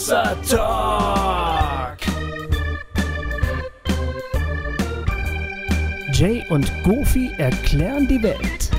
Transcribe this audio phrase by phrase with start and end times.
[0.00, 1.98] Hossa Talk.
[6.14, 8.70] Jay und Goofy erklären die Welt.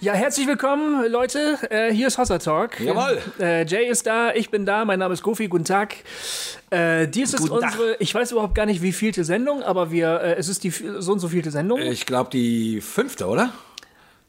[0.00, 1.58] Ja, herzlich willkommen, Leute.
[1.68, 2.78] Äh, hier ist Hossa Talk.
[2.78, 3.18] Jawohl.
[3.40, 5.96] Äh, Jay ist da, ich bin da, mein Name ist Goofy, guten Tag.
[6.70, 7.72] Äh, dies ist Guten Tag.
[7.72, 10.70] unsere, ich weiß überhaupt gar nicht, wie vielte Sendung, aber wir, äh, es ist die
[10.70, 11.80] so und so vielte Sendung.
[11.80, 13.52] Ich glaube die fünfte, oder?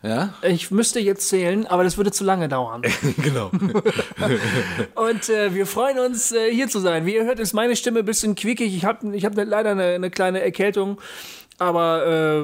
[0.03, 0.33] Ja?
[0.41, 2.81] Ich müsste jetzt zählen, aber das würde zu lange dauern.
[3.23, 3.49] genau.
[4.95, 7.05] Und äh, wir freuen uns, äh, hier zu sein.
[7.05, 8.75] Wie ihr hört, ist meine Stimme ein bisschen quiekig.
[8.75, 10.99] Ich habe ich hab leider eine, eine kleine Erkältung.
[11.59, 12.39] Aber äh,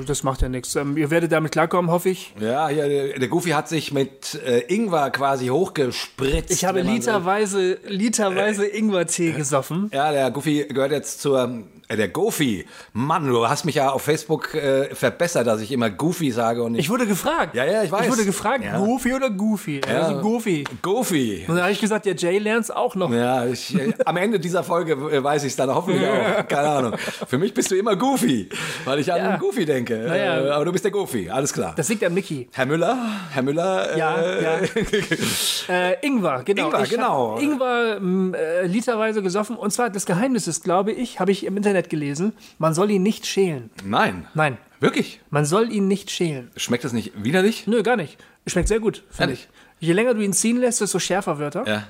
[0.00, 0.74] äh, das macht ja nichts.
[0.74, 2.34] Ähm, ihr werdet damit klarkommen, hoffe ich.
[2.40, 6.50] Ja, hier, der, Goofy hat sich mit äh, Ingwer quasi hochgespritzt.
[6.50, 9.90] Ich habe so- literweise, literweise Ingwertee gesoffen.
[9.94, 11.62] Ja, der Goofy gehört jetzt zur.
[11.88, 12.66] Äh, der Goofy.
[12.92, 16.72] Mann, du hast mich ja auf Facebook äh, verbessert, dass ich immer Goofy sage und
[16.72, 16.80] nicht.
[16.80, 17.54] Ich wurde gefragt.
[17.54, 18.06] Ja, ja, ich weiß.
[18.06, 18.78] Ich wurde gefragt, Ja.
[18.78, 19.80] Goofy oder Goofy?
[19.88, 20.02] Ja.
[20.02, 20.64] Also Goofy.
[20.82, 21.44] Goofy.
[21.46, 23.12] Und dann habe ich gesagt, der Jay lernt's auch noch.
[23.12, 26.48] Ja, ich, äh, am Ende dieser Folge äh, weiß ich es dann hoffentlich auch.
[26.48, 26.94] Keine Ahnung.
[27.28, 28.48] Für mich bist du immer Goofy,
[28.84, 29.36] weil ich an Ja.
[29.36, 29.96] Goofy denke.
[29.96, 30.40] Naja.
[30.44, 31.72] Äh, aber du bist der Goofy, alles klar.
[31.76, 32.48] Das liegt an Mickey.
[32.52, 32.98] Herr Müller,
[33.30, 33.96] Herr Müller.
[33.96, 34.58] Ja, ja.
[36.02, 36.66] Ingwer, genau.
[36.66, 37.38] Ingwer, Ich genau.
[37.38, 39.56] Ingwer m, äh, literweise gesoffen.
[39.56, 43.02] Und zwar das Geheimnis ist, glaube ich, habe ich im Internet gelesen, man soll ihn
[43.02, 43.70] nicht schälen.
[43.84, 44.26] Nein.
[44.34, 45.20] Nein, Wirklich?
[45.30, 46.50] man soll ihn nicht schälen.
[46.56, 47.66] Schmeckt das nicht widerlich?
[47.66, 48.18] Nö, gar nicht.
[48.46, 49.48] Schmeckt sehr gut, finde ich.
[49.80, 51.66] Je länger du ihn ziehen lässt, desto schärfer wird er.
[51.66, 51.82] Ja.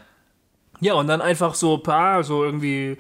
[0.81, 2.99] Ja, und dann einfach so ein paar, so irgendwie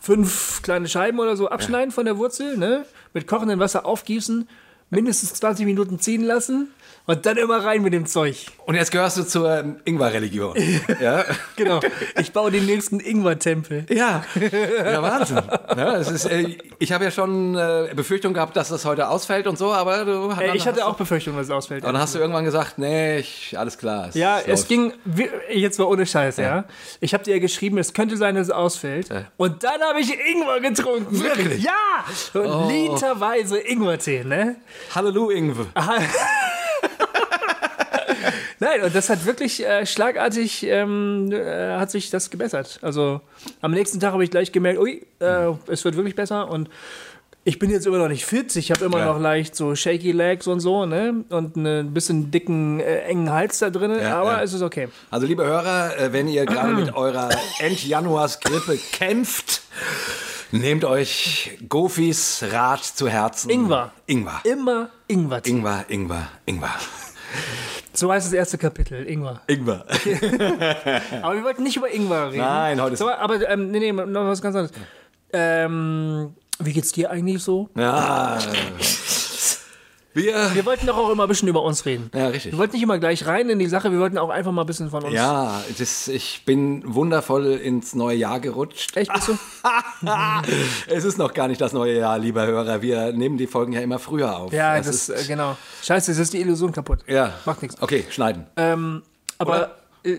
[0.00, 2.84] fünf kleine Scheiben oder so abschneiden von der Wurzel, ne?
[3.12, 4.48] Mit kochendem Wasser aufgießen,
[4.90, 6.68] mindestens 20 Minuten ziehen lassen
[7.06, 8.46] und dann immer rein mit dem Zeug.
[8.66, 10.54] Und jetzt gehörst du zur ähm, Ingwer-Religion.
[11.00, 11.24] ja?
[11.56, 11.80] Genau.
[12.20, 13.86] Ich baue den nächsten Ingwer-Tempel.
[13.88, 14.24] Ja.
[14.38, 15.40] ja, Wahnsinn.
[15.74, 19.46] Ja, es ist, äh, ich habe ja schon äh, Befürchtung gehabt, dass das heute ausfällt
[19.46, 21.82] und so, aber du Äh, ich hatte auch Befürchtungen, dass es ausfällt.
[21.84, 24.10] Und dann hast du irgendwann gesagt, nee, ich, alles klar.
[24.12, 24.68] Ja, es läuft.
[24.68, 26.64] ging, wir- jetzt mal ohne Scheiß, ja.
[27.00, 29.08] Ich habe dir ja geschrieben, es könnte sein, dass es ausfällt.
[29.38, 31.22] Und dann habe ich Ingwer getrunken.
[31.22, 31.62] Wirklich?
[31.62, 32.38] Ja!
[32.38, 34.56] Und literweise Ingwertee, ne?
[34.94, 35.66] Halleluja, Ingwer.
[38.60, 42.78] Nein, und das hat wirklich äh, schlagartig, ähm, äh, hat sich das gebessert.
[42.82, 43.20] Also
[43.60, 46.68] am nächsten Tag habe ich gleich gemerkt, ui, äh, es wird wirklich besser und
[47.44, 48.54] ich bin jetzt immer noch nicht fit.
[48.56, 49.06] Ich habe immer Ja.
[49.06, 51.24] noch leicht so shaky legs und so, ne?
[51.30, 54.42] Und einen bisschen dicken, äh, engen Hals da drin, Ja, aber ja.
[54.42, 54.88] es ist okay.
[55.10, 57.30] Also, liebe Hörer, äh, wenn ihr gerade mit eurer
[57.60, 59.62] End-Januars-Grippe kämpft,
[60.50, 63.50] nehmt euch Gofis Rat zu Herzen.
[63.50, 63.92] Ingwer.
[64.06, 64.40] Ingwer.
[64.44, 65.40] Immer Ingwer.
[65.46, 66.74] Ingwer, Ingwer, Ingwer.
[67.92, 69.40] So heißt das erste Kapitel, Ingwer.
[69.46, 69.84] Ingwer.
[71.22, 72.38] Aber wir wollten nicht über Ingwer reden.
[72.38, 74.72] Nein, heute ist- So, aber ähm, nee, nee, noch was ganz anderes.
[75.32, 77.68] Ähm, wie geht's dir eigentlich so?
[77.76, 78.38] Ja.
[80.18, 80.54] Wir.
[80.54, 82.10] Wir wollten doch auch immer ein bisschen über uns reden.
[82.14, 82.52] Ja, richtig.
[82.52, 84.66] Wir wollten nicht immer gleich rein in die Sache, wir wollten auch einfach mal ein
[84.66, 85.14] bisschen von uns.
[85.14, 88.96] Ja, das, ich bin wundervoll ins neue Jahr gerutscht.
[88.96, 89.38] Echt, bist du?
[90.88, 92.82] es ist noch gar nicht das neue Jahr, lieber Hörer.
[92.82, 94.52] Wir nehmen die Folgen ja immer früher auf.
[94.52, 95.56] Ja, Es das, ist, äh, genau.
[95.82, 97.00] Scheiße, jetzt ist die Illusion kaputt.
[97.06, 97.32] ja.
[97.44, 97.80] Macht nichts.
[97.80, 98.46] Okay, schneiden.
[98.56, 99.02] Ähm,
[99.38, 99.68] aber, äh,
[100.04, 100.10] äh,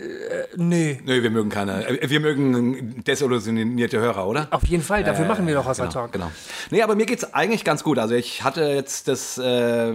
[0.56, 1.00] nee.
[1.04, 1.86] Nö, wir mögen keine.
[1.86, 4.48] äh, Wir mögen desillusionierte Hörer, oder?
[4.50, 6.12] Auf jeden Fall, dafür machen wir doch Hossa genau, Talk.
[6.12, 6.30] Genau.
[6.70, 7.98] Nee, aber mir geht's eigentlich ganz gut.
[7.98, 9.92] Also ich hatte jetzt das, äh,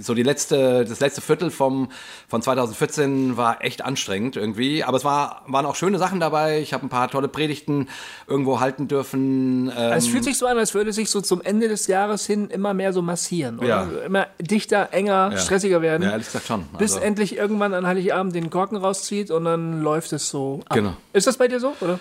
[0.00, 1.90] so die letzte, das letzte Viertel vom,
[2.28, 4.84] von 2014 war echt anstrengend irgendwie.
[4.84, 6.60] Aber es war, waren auch schöne Sachen dabei.
[6.60, 7.88] Ich habe ein paar tolle Predigten
[8.26, 9.72] irgendwo halten dürfen.
[9.76, 12.48] Ähm, Es fühlt sich so an, als würde sich so zum Ende des Jahres hin
[12.50, 13.58] immer mehr so massieren.
[13.58, 13.68] Oder?
[13.68, 13.88] Ja.
[14.06, 16.02] Immer dichter, enger, stressiger werden.
[16.02, 16.64] ja, ehrlich gesagt schon.
[16.78, 18.76] bis Also- endlich irgendwann an Heiligabend den Korken
[19.18, 20.76] rauszieht und dann läuft es so ab.
[20.76, 20.94] Genau.
[21.12, 21.98] Ist das bei dir so, oder?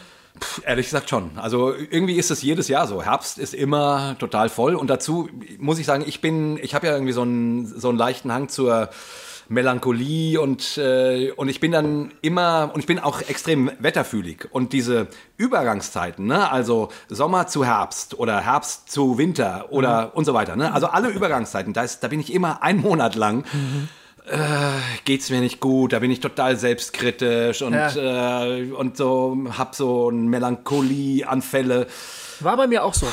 [0.65, 1.31] Ehrlich gesagt schon.
[1.37, 3.01] Also irgendwie ist es jedes Jahr so.
[3.01, 4.75] Herbst ist immer total voll.
[4.75, 7.97] Und dazu muss ich sagen, ich bin, ich habe ja irgendwie so einen, so einen
[7.97, 8.89] leichten Hang zur
[9.49, 14.47] Melancholie und, äh, und ich bin dann immer, und ich bin auch extrem wetterfühlig.
[14.51, 15.07] Und diese
[15.37, 20.73] Übergangszeiten, ne, also Sommer zu Herbst oder Herbst zu Winter oder und so weiter, ne,
[20.73, 23.45] also alle Übergangszeiten, da, ist, da bin ich immer einen Monat lang
[24.29, 24.37] äh,
[25.05, 30.11] geht's mir nicht gut, da bin ich total selbstkritisch und, äh, und so hab so
[30.11, 31.87] Melancholieanfälle
[32.39, 33.07] War bei mir auch so.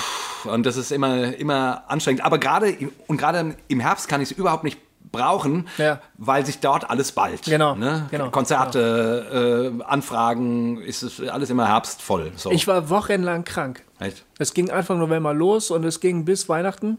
[0.50, 2.25] und das ist immer, immer anstrengend.
[2.25, 4.78] Aber gerade im- und gerade im Herbst kann ich es überhaupt nicht
[5.12, 6.00] brauchen, Ja.
[6.19, 7.43] weil sich dort alles ballt.
[7.44, 8.06] Genau, Ne?
[8.10, 12.32] genau, Konzerte, Äh, Anfragen, ist es alles immer herbstvoll.
[12.37, 12.50] So.
[12.50, 13.82] Ich war wochenlang krank.
[14.00, 14.25] Echt?
[14.38, 16.99] Es ging Anfang November los und es ging bis Weihnachten.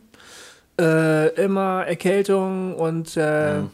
[0.80, 3.70] Äh, immer Erkältung und äh, Mhm.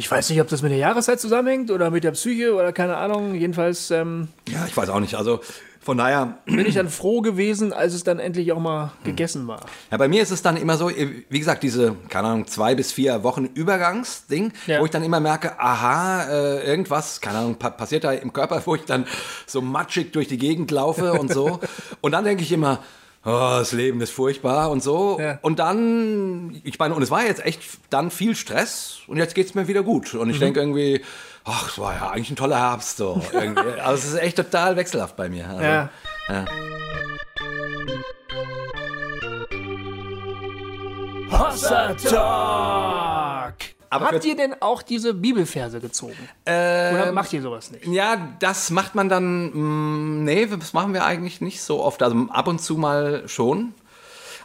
[0.00, 2.96] Ich weiß nicht, ob das mit der Jahreszeit zusammenhängt oder mit der Psyche oder keine
[2.96, 3.34] Ahnung.
[3.34, 5.14] Jedenfalls, ähm, Ja, ich weiß auch nicht.
[5.14, 5.40] Also
[5.82, 9.60] Von daher bin ich dann froh gewesen, als es dann endlich auch mal gegessen war.
[9.90, 12.92] Ja, bei mir ist es dann immer so, wie gesagt, diese, keine Ahnung, zwei bis
[12.92, 14.80] vier Wochen Übergangsding, Ja.
[14.80, 18.62] wo ich dann immer merke, aha, äh, irgendwas, keine Ahnung, pa passiert da im Körper,
[18.66, 19.06] wo ich dann
[19.46, 21.60] so matschig durch die Gegend laufe und so.
[22.00, 22.80] und dann denke ich immer,
[23.24, 23.28] oh,
[23.58, 25.18] das Leben ist furchtbar und so.
[25.20, 25.38] Ja.
[25.42, 29.54] Und dann, ich meine, und es war jetzt echt dann viel Stress und jetzt geht's
[29.54, 30.14] mir wieder gut.
[30.14, 30.40] Und ich Mhm.
[30.40, 31.02] denke irgendwie,
[31.44, 32.96] ach, es war ja eigentlich ein toller Herbst.
[32.96, 33.20] So,
[33.84, 35.48] also es ist echt total wechselhaft bei mir.
[35.48, 35.88] Also, Ja.
[36.28, 36.44] ja.
[41.30, 43.54] Hossa Talk!
[43.92, 46.16] Aber Habt ihr denn auch diese Bibelverse gezogen?
[46.44, 47.86] Oder macht ihr sowas nicht?
[47.86, 52.00] Ja, das macht man dann, mh, nee, das machen wir eigentlich nicht so oft.
[52.02, 53.74] Also ab und zu mal schon.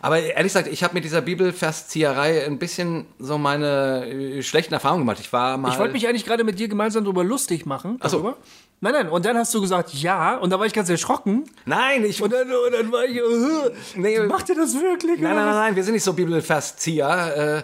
[0.02, 5.02] Aber ehrlich gesagt, ich habe mit dieser Bibelverszieherei ein bisschen so meine äh, schlechten Erfahrungen
[5.02, 5.20] gemacht.
[5.20, 5.72] Ich war mal.
[5.72, 7.98] Ich wollte mich eigentlich gerade mit dir gemeinsam darüber lustig machen.
[8.02, 8.36] Ach so.
[8.82, 9.10] Nein, nein.
[9.10, 10.36] Und dann hast du gesagt, ja.
[10.38, 11.46] Und da war ich ganz erschrocken.
[11.66, 12.22] Nein, ich.
[12.22, 15.20] Und dann, und dann war ich, uh, Nee, macht ihr das wirklich?
[15.20, 17.64] Nein, nein, nein, nein, wir sind nicht so Bibelverzieher.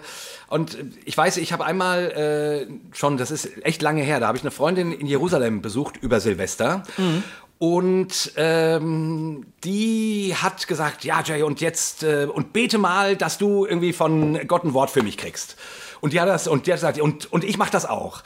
[0.52, 4.36] und ich weiß, ich habe einmal äh, schon, das ist echt lange her, da habe
[4.36, 6.82] ich eine Freundin in Jerusalem besucht über Silvester.
[7.58, 13.64] Und ähm, die hat gesagt, ja Jay, und jetzt äh, und bete mal, dass du
[13.64, 15.56] irgendwie von Gott ein Wort für mich kriegst.
[16.00, 18.24] Und die hat das und die hat gesagt, und, und ich mache das auch.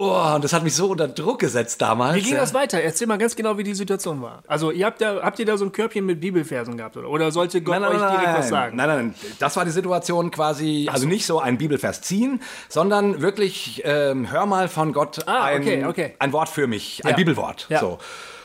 [0.00, 2.14] Oh, und das hat mich so unter Druck gesetzt damals.
[2.14, 2.40] Wie ging ja.
[2.40, 2.80] das weiter?
[2.80, 4.44] Erzähl mal ganz genau, wie die Situation war.
[4.46, 6.96] Also, ihr habt, da, habt ihr da so ein Körbchen mit Bibelversen gehabt?
[6.96, 8.76] Oder, oder sollte Gott euch direkt was sagen?
[8.76, 9.14] Nein, nein, nein.
[9.40, 14.46] Das war die Situation quasi, also nicht so ein Bibelvers ziehen, sondern wirklich, ähm, hör
[14.46, 16.14] mal von Gott Ah, ein, okay, okay.
[16.20, 17.16] ein Wort für mich, ein Ja.
[17.16, 17.66] Bibelwort.
[17.68, 17.80] Ja.
[17.80, 17.98] So.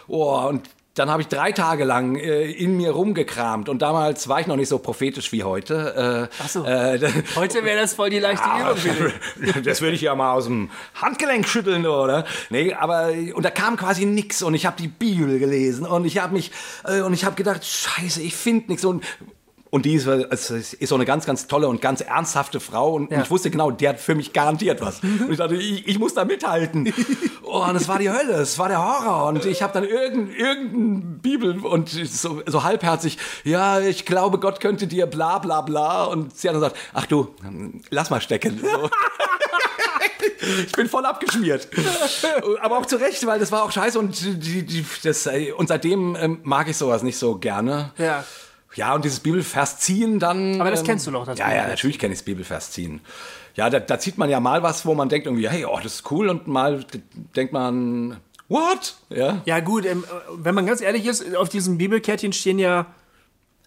[0.08, 4.40] Oh, und dann habe ich drei Tage lang äh, in mir rumgekramt und damals war
[4.40, 6.30] ich noch nicht so prophetisch wie heute.
[6.31, 6.63] Äh, Ach so.
[6.66, 7.00] äh,
[7.36, 9.12] Heute wäre das voll die leichte Übung für
[9.42, 9.63] dich.
[9.63, 10.69] das würde ich ja mal aus dem
[11.01, 12.25] Handgelenk schütteln, oder?
[12.51, 16.19] Nee, aber und da kam quasi nix und ich habe die Bibel gelesen und ich
[16.19, 16.51] habe mich
[16.86, 19.04] äh, und ich habe gedacht, Scheiße, ich finde nichts und
[19.72, 23.24] und die ist, ist so eine ganz, ganz tolle und ganz ernsthafte Frau und Ja.
[23.24, 25.00] ich wusste genau, die hat für mich garantiert was.
[25.04, 26.94] Und ich dachte, ich, ich muss da mithalten.
[27.56, 30.36] Oh, und es war die Hölle, es war der Horror und ich habe dann irgendein,
[30.36, 36.06] irgendein Bibel und so, so halbherzig, ja, ich glaube, Gott könnte dir bla bla bla
[36.06, 37.36] und sie hat dann gesagt, ach du,
[37.92, 38.60] lass mal stecken.
[38.60, 38.90] So.
[40.66, 41.68] Ich bin voll abgeschmiert.
[42.62, 46.18] Aber auch zu Recht, weil das war auch scheiße und, die, die, das, und seitdem
[46.20, 47.92] ähm, mag ich sowas nicht so gerne.
[47.98, 48.24] Ja.
[48.76, 50.60] Ja, und dieses Bibelvers ziehen dann.
[50.60, 51.70] Aber das kennst du doch, das Ja, ja, Bibelvers.
[51.72, 53.02] natürlich kenne ich das Bibelvers ziehen.
[53.56, 55.96] Ja, da, da zieht man ja mal was, wo man denkt irgendwie, hey, oh, das
[55.96, 56.84] ist cool und mal
[57.36, 58.18] denkt man,
[58.50, 58.96] what?
[59.10, 59.42] Ja.
[59.46, 60.04] Ja, gut, ähm,
[60.36, 62.88] wenn man ganz ehrlich ist, auf diesem Bibelkärtchen stehen ja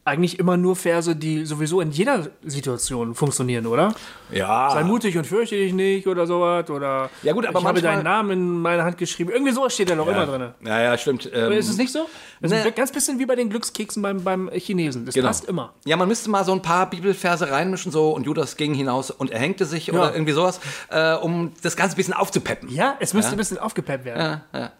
[0.06, 3.92] eigentlich immer nur Verse, die sowieso in jeder Situation funktionieren, oder?
[4.30, 4.70] Ja.
[4.70, 6.70] Sei mutig und fürchte dich nicht oder sowas.
[6.70, 9.30] Oder Ja, gut, aber ich habe deinen Namen in meine Hand geschrieben.
[9.30, 10.50] Irgendwie sowas steht da noch immer drin.
[10.64, 11.28] Ja, ja, stimmt.
[11.34, 12.08] Ähm, Ist es nicht so?
[12.40, 12.64] Das ist Ne.
[12.66, 15.06] ein ganz bisschen wie bei den Glückskeksen beim, beim Chinesen.
[15.06, 15.26] Das Genau.
[15.26, 15.72] passt immer.
[15.84, 19.30] Ja, man müsste mal so ein paar Bibelverse reinmischen, so und Judas ging hinaus und
[19.32, 20.60] er hängte sich oder irgendwie sowas,
[20.90, 22.68] äh, um das Ganze ein bisschen aufzupeppen.
[22.72, 24.40] Ja, es müsste ein bisschen aufgepeppt werden.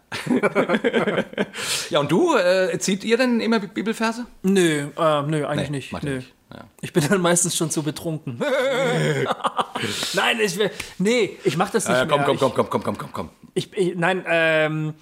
[1.89, 4.25] Ja, und du, äh, zieht ihr denn immer Bi- Bibelverse?
[4.43, 5.91] Nö, äh, nö, eigentlich nicht.
[5.91, 6.15] macht ihr Nö.
[6.17, 6.33] nicht.
[6.53, 6.63] Ja.
[6.81, 8.39] Ich bin dann meistens schon zu betrunken.
[10.13, 10.71] nein, ich will.
[10.97, 12.25] Nee, ich mach das nicht Äh, komm, mehr.
[12.25, 13.29] komm, komm, komm, komm, komm, komm, komm.
[13.53, 14.93] Ich, ich, nein, ähm,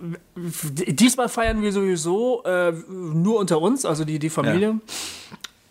[0.00, 4.80] diesmal feiern wir sowieso äh, nur unter uns, also die, die Familie.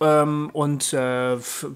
[0.01, 1.36] Ähm, und äh,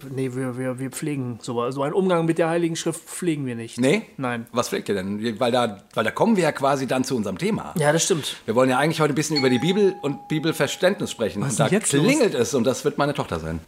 [0.10, 3.56] nee, wir, wir, wir pflegen so, so einen Umgang mit der Heiligen Schrift pflegen wir
[3.56, 3.78] nicht.
[3.80, 4.04] Nee?
[4.16, 4.48] Nein.
[4.54, 5.40] Was pflegt ihr denn?
[5.40, 7.74] Weil da, weil da kommen wir ja quasi dann zu unserem Thema.
[7.78, 8.38] Ja, das stimmt.
[8.46, 11.42] Wir wollen ja eigentlich heute ein bisschen über die Bibel und Bibelverständnis sprechen.
[11.42, 12.06] Was und da jetzt los?
[12.06, 13.60] klingelt es und das wird meine Tochter sein.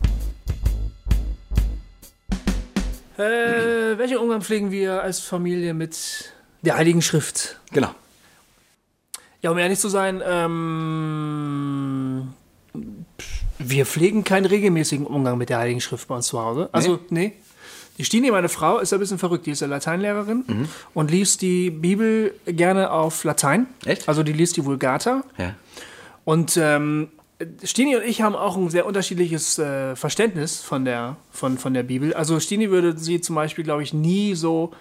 [3.18, 7.60] Äh, welchen Umgang pflegen wir als Familie mit der Heiligen Schrift?
[7.72, 7.90] Genau.
[9.42, 11.85] Ja, um ehrlich zu sein, ähm,
[13.70, 16.70] wir pflegen keinen regelmäßigen Umgang mit der Heiligen Schrift bei uns zu Hause.
[16.72, 17.34] Also, nee.
[17.98, 19.46] Die Stini, meine Frau, ist ein bisschen verrückt.
[19.46, 20.68] Die ist ja Lateinlehrerin Mhm.
[20.94, 23.68] und liest die Bibel gerne auf Latein.
[23.86, 24.10] Echt?
[24.10, 25.24] Also, die liest die Vulgata.
[25.38, 25.56] Ja.
[26.26, 27.08] Und ähm,
[27.64, 31.84] Stini und ich haben auch ein sehr unterschiedliches äh, Verständnis von der, von, von der
[31.84, 32.14] Bibel.
[32.14, 34.72] Also Stini würde sie zum Beispiel, glaube ich, nie so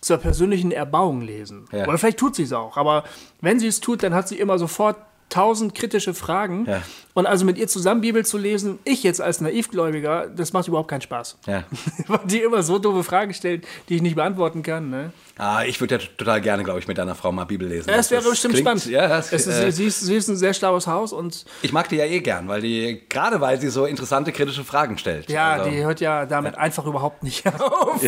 [0.00, 1.66] zur persönlichen Erbauung lesen.
[1.72, 1.86] Ja.
[1.86, 2.76] Oder vielleicht tut sie es auch.
[2.76, 3.04] Aber
[3.40, 4.96] wenn sie es tut, dann hat sie immer sofort
[5.30, 6.66] tausend kritische Fragen.
[6.68, 6.82] Ja.
[7.14, 10.88] Und also mit ihr zusammen Bibel zu lesen, ich jetzt als Naivgläubiger, das macht überhaupt
[10.88, 11.38] keinen Spaß.
[11.46, 11.64] Ja.
[12.06, 14.90] Weil die immer so doofe Fragen stellt, die ich nicht beantworten kann.
[14.90, 15.12] Ne?
[15.38, 17.88] Ah, ich würde ja total gerne, glaube ich, mit deiner Frau mal Bibel lesen.
[17.90, 18.86] Ja, das wäre bestimmt klingt- spannend.
[18.86, 21.72] Ja, das, es ist, äh, sie, ist, sie ist ein sehr schlaues Haus und ich
[21.72, 25.30] mag die ja eh gern, weil die, gerade weil sie so interessante kritische Fragen stellt.
[25.30, 28.00] ja, Also, die hört ja damit einfach überhaupt nicht auf.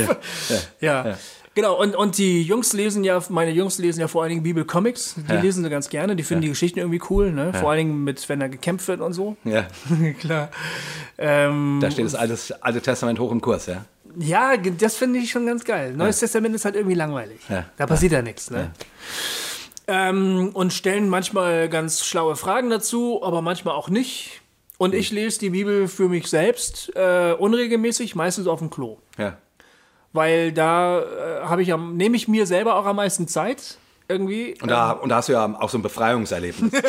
[0.81, 1.17] Ja.
[1.55, 5.17] Genau, und, und die Jungs lesen ja, meine Jungs lesen ja vor allen Dingen Bibelcomics.
[5.29, 5.41] Die Ja.
[5.41, 7.53] lesen sie ganz gerne, die finden die Geschichten irgendwie cool, ne?
[7.53, 9.37] Vor allen Dingen mit, wenn da gekämpft wird und so.
[9.45, 9.67] ja,
[10.21, 10.51] Klar.
[11.19, 13.85] Ähm, da steht das Alte, Alte Testament hoch im Kurs, ja.
[14.19, 15.93] ja, das finde ich schon ganz geil.
[15.95, 17.41] Neues Testament ist halt irgendwie langweilig.
[17.51, 17.67] Ja.
[17.77, 18.71] Da passiert ja, nichts, ne?
[19.89, 24.41] Ähm, und stellen manchmal ganz schlaue Fragen dazu, aber manchmal auch nicht.
[24.79, 28.99] Und ich lese die Bibel für mich selbst äh, unregelmäßig, meistens auf dem Klo.
[29.19, 29.37] ja.
[30.13, 31.05] Weil da äh,
[31.45, 33.79] habe ich am, nehme ich mir selber auch am meisten Zeit
[34.09, 34.55] irgendwie.
[34.61, 36.73] Und da, und da hast du ja auch so ein Befreiungserlebnis.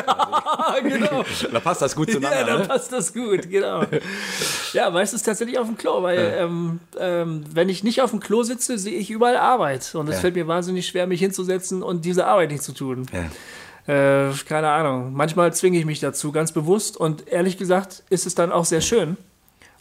[0.82, 1.24] Genau.
[1.52, 2.46] da passt das gut ja, zueinander.
[2.46, 2.68] dann ne?
[2.68, 3.84] passt das gut, genau.
[4.74, 8.44] ja, meistens tatsächlich auf dem Klo, weil ähm, ähm, wenn ich nicht auf dem Klo
[8.44, 9.94] sitze, sehe ich überall Arbeit.
[9.94, 10.22] Und es Ja.
[10.22, 13.06] fällt mir wahnsinnig schwer, mich hinzusetzen und diese Arbeit nicht zu tun.
[13.88, 14.30] Ja.
[14.30, 15.14] Äh, keine Ahnung.
[15.14, 16.98] Manchmal zwinge ich mich dazu, ganz bewusst.
[16.98, 19.18] Und ehrlich gesagt ist es dann auch sehr schön.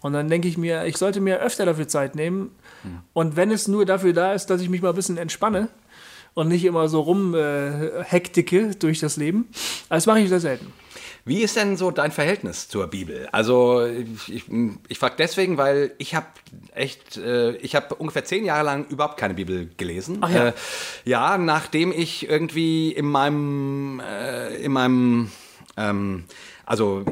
[0.02, 2.50] Und dann denke ich mir, ich sollte mir öfter dafür Zeit nehmen.
[3.12, 5.68] Und wenn es nur dafür da ist, dass ich mich mal ein bisschen entspanne
[6.34, 9.48] und nicht immer so rum äh, durch das Leben,
[9.88, 10.72] das mache ich sehr selten.
[11.24, 13.28] Wie ist denn so dein Verhältnis zur Bibel?
[13.30, 14.44] Also ich, ich,
[14.88, 16.26] ich frage deswegen, weil ich habe
[16.74, 20.18] echt, äh, ich habe ungefähr zehn Jahre lang überhaupt keine Bibel gelesen.
[20.20, 20.48] Ach ja.
[20.48, 20.52] Äh,
[21.04, 25.30] ja, nachdem ich irgendwie in meinem, äh, in meinem,
[25.76, 26.24] ähm,
[26.66, 27.04] also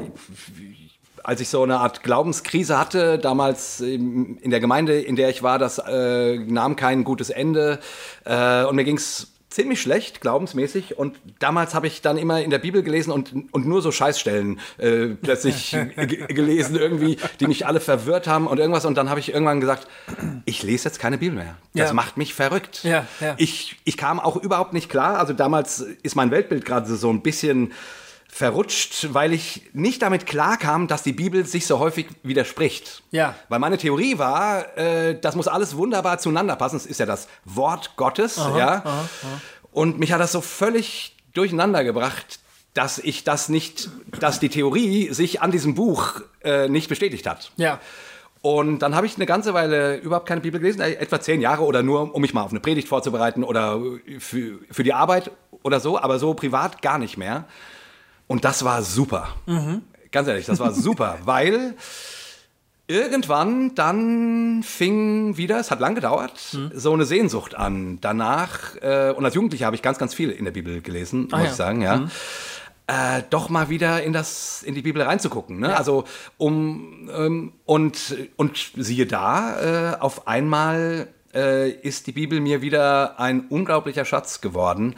[1.23, 5.59] als ich so eine Art Glaubenskrise hatte, damals in der Gemeinde, in der ich war,
[5.59, 7.79] das äh, nahm kein gutes Ende
[8.25, 10.97] äh, und mir ging's ziemlich schlecht, glaubensmäßig.
[10.97, 14.61] Und damals habe ich dann immer in der Bibel gelesen und, und nur so Scheißstellen
[14.77, 15.75] äh, plötzlich
[16.29, 18.85] gelesen, irgendwie, die mich alle verwirrt haben und irgendwas.
[18.85, 19.87] Und dann habe ich irgendwann gesagt,
[20.45, 21.57] ich lese jetzt keine Bibel mehr.
[21.73, 21.93] Das Ja.
[21.93, 22.83] macht mich verrückt.
[22.83, 23.35] Ja, ja.
[23.37, 25.19] Ich, ich kam auch überhaupt nicht klar.
[25.19, 27.73] Also damals ist mein Weltbild gerade so ein bisschen
[28.41, 33.03] verrutscht, weil ich nicht damit klarkam, dass die Bibel sich so häufig widerspricht.
[33.11, 33.35] Ja.
[33.49, 36.77] Weil meine Theorie war, äh, das muss alles wunderbar zueinander passen.
[36.77, 38.83] Es ist ja das Wort Gottes, ja.
[39.71, 42.39] Und mich hat das so völlig durcheinander gebracht,
[42.73, 47.51] dass ich das nicht, dass die Theorie sich an diesem Buch äh, nicht bestätigt hat.
[47.57, 47.79] Ja.
[48.41, 51.63] Und dann habe ich eine ganze Weile überhaupt keine Bibel gelesen, äh, etwa zehn Jahre
[51.63, 53.79] oder nur, um mich mal auf eine Predigt vorzubereiten oder
[54.17, 55.29] für, für die Arbeit
[55.61, 57.45] oder so, aber so privat gar nicht mehr.
[58.27, 59.35] Und das war super.
[60.11, 61.75] Ganz ehrlich, das war super, weil
[62.87, 67.99] irgendwann dann fing wieder, es hat lang gedauert, so eine Sehnsucht an.
[68.01, 71.39] Danach, äh, und als Jugendlicher habe ich ganz, ganz viel in der Bibel gelesen, muss
[71.39, 71.45] ja.
[71.45, 72.07] ich sagen, ja.
[72.87, 75.77] Äh, doch mal wieder in das in die Bibel reinzugucken, ne?
[75.77, 76.03] Also
[76.37, 83.17] um ähm, und und siehe da, äh, auf einmal äh, ist die Bibel mir wieder
[83.17, 84.95] ein unglaublicher Schatz geworden.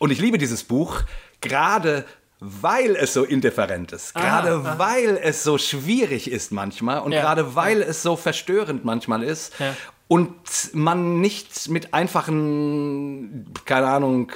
[0.00, 1.02] Und ich liebe dieses Buch,
[1.40, 2.04] gerade
[2.46, 7.54] weil es so indifferent ist, gerade weil es so schwierig ist manchmal und Ja, gerade
[7.54, 9.74] weil es so verstörend manchmal ist Ja.
[10.08, 10.34] und
[10.74, 14.30] man nicht mit einfachen, keine Ahnung,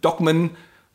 [0.00, 0.50] Dogmen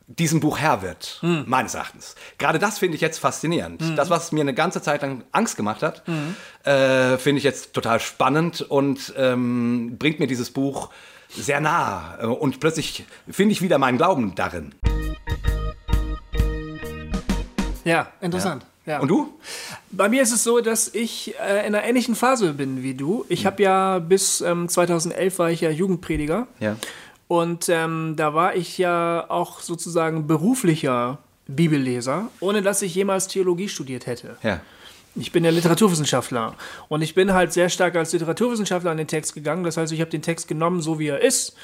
[0.07, 1.45] diesem Buch Herr wird, Hm.
[1.47, 2.15] meines Erachtens.
[2.37, 3.81] Gerade das finde ich jetzt faszinierend.
[3.97, 6.35] Das, was mir eine ganze Zeit lang Angst gemacht hat, Hm.
[6.63, 10.89] äh, finde ich jetzt total spannend und ähm, bringt mir dieses Buch
[11.29, 12.17] sehr nah.
[12.21, 14.75] Äh, Und plötzlich finde ich wieder meinen Glauben darin.
[17.83, 18.65] Ja, interessant.
[18.85, 18.99] Ja.
[18.99, 19.33] Und du?
[19.91, 23.19] Bei mir ist es so, dass ich äh, in einer ähnlichen Phase bin wie du.
[23.19, 23.25] Hm.
[23.29, 26.47] Ich habe ja bis ähm, 2011 war ich ja Jugendprediger.
[26.59, 26.75] Ja.
[27.27, 33.69] Und ähm, da war ich ja auch sozusagen beruflicher Bibelleser, ohne dass ich jemals Theologie
[33.69, 34.37] studiert hätte.
[34.43, 34.59] Ja.
[35.15, 36.55] Ich bin ja Literaturwissenschaftler
[36.87, 39.65] und ich bin halt sehr stark als Literaturwissenschaftler an den Text gegangen.
[39.65, 41.55] Das heißt, ich habe den Text genommen, so wie er ist,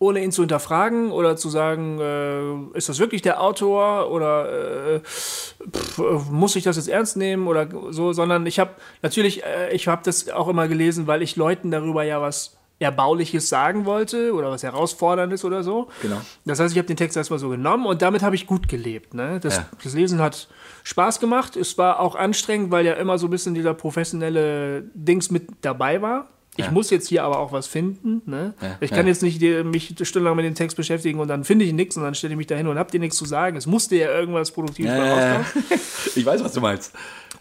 [0.00, 5.00] ohne ihn zu hinterfragen oder zu sagen, äh, ist das wirklich der Autor oder äh,
[5.00, 5.98] pff,
[6.30, 8.70] muss ich das jetzt ernst nehmen oder so, sondern ich habe
[9.02, 13.48] natürlich, äh, ich habe das auch immer gelesen, weil ich Leuten darüber ja was Erbauliches
[13.48, 15.88] sagen wollte oder was Herausforderndes oder so.
[16.02, 16.20] Genau.
[16.44, 19.14] Das heißt, ich habe den Text erstmal so genommen und damit habe ich gut gelebt.
[19.14, 19.40] Ne?
[19.40, 19.66] Das, Ja.
[19.82, 20.48] das Lesen hat
[20.88, 21.56] Spaß gemacht.
[21.56, 26.00] Es war auch anstrengend, weil ja immer so ein bisschen dieser professionelle Dings mit dabei
[26.00, 26.28] war.
[26.58, 26.70] Ich Ja.
[26.70, 28.22] muss jetzt hier aber auch was finden.
[28.24, 28.54] Ne?
[28.62, 29.08] Ja, Ich kann ja.
[29.08, 32.14] jetzt nicht mich stundenlang mit dem Text beschäftigen und dann finde ich nichts und dann
[32.14, 33.56] stelle ich mich dahin und habe dir nichts zu sagen.
[33.56, 35.46] Es musste ja irgendwas Produktives bei rauskommen.
[36.14, 36.92] Ich weiß, was du meinst.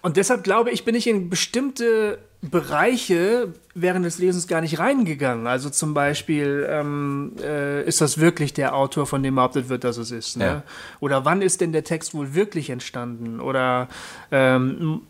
[0.01, 2.17] Und deshalb glaube ich, bin ich in bestimmte
[2.49, 5.47] Bereiche während des Lesens gar nicht reingegangen.
[5.47, 9.97] Also zum Beispiel, ähm, äh, ist das wirklich der Autor, von dem behauptet wird, dass
[9.97, 10.37] es ist?
[10.37, 10.45] Ne?
[10.45, 10.63] Ja.
[10.99, 13.39] Oder wann ist denn der Text wohl wirklich entstanden?
[13.39, 13.87] Oder
[14.31, 15.01] ähm,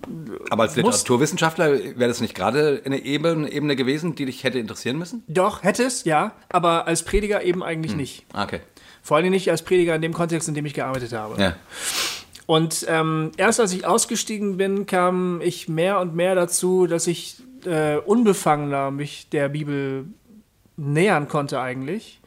[0.49, 4.97] Aber als Literaturwissenschaftler wäre das nicht gerade eine Ebene, Ebene gewesen, die dich hätte interessieren
[4.97, 5.23] müssen?
[5.27, 8.25] doch, hätte es, ja, aber als Prediger eben eigentlich nicht.
[8.33, 8.61] Ah, Okay.
[9.01, 11.39] Vor allem nicht als Prediger in dem Kontext, in dem ich gearbeitet habe.
[11.39, 11.55] Ja.
[12.45, 17.37] Und ähm, erst als ich ausgestiegen bin, kam ich mehr und mehr dazu, dass ich
[17.65, 20.05] äh, unbefangener mich der Bibel
[20.77, 22.21] nähern konnte eigentlich.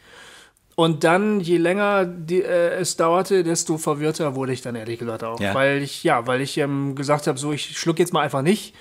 [0.74, 5.24] Und dann, je länger die, äh, es dauerte, desto verwirrter wurde ich dann ehrlich gesagt
[5.24, 5.40] auch.
[5.40, 5.54] Ja.
[5.54, 8.74] Weil ich, ja, weil ich ähm, gesagt habe, so, ich schluck jetzt mal einfach nicht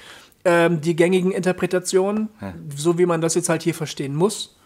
[0.45, 2.29] ähm, die gängigen Interpretationen,
[2.75, 4.56] so wie man das jetzt halt hier verstehen muss.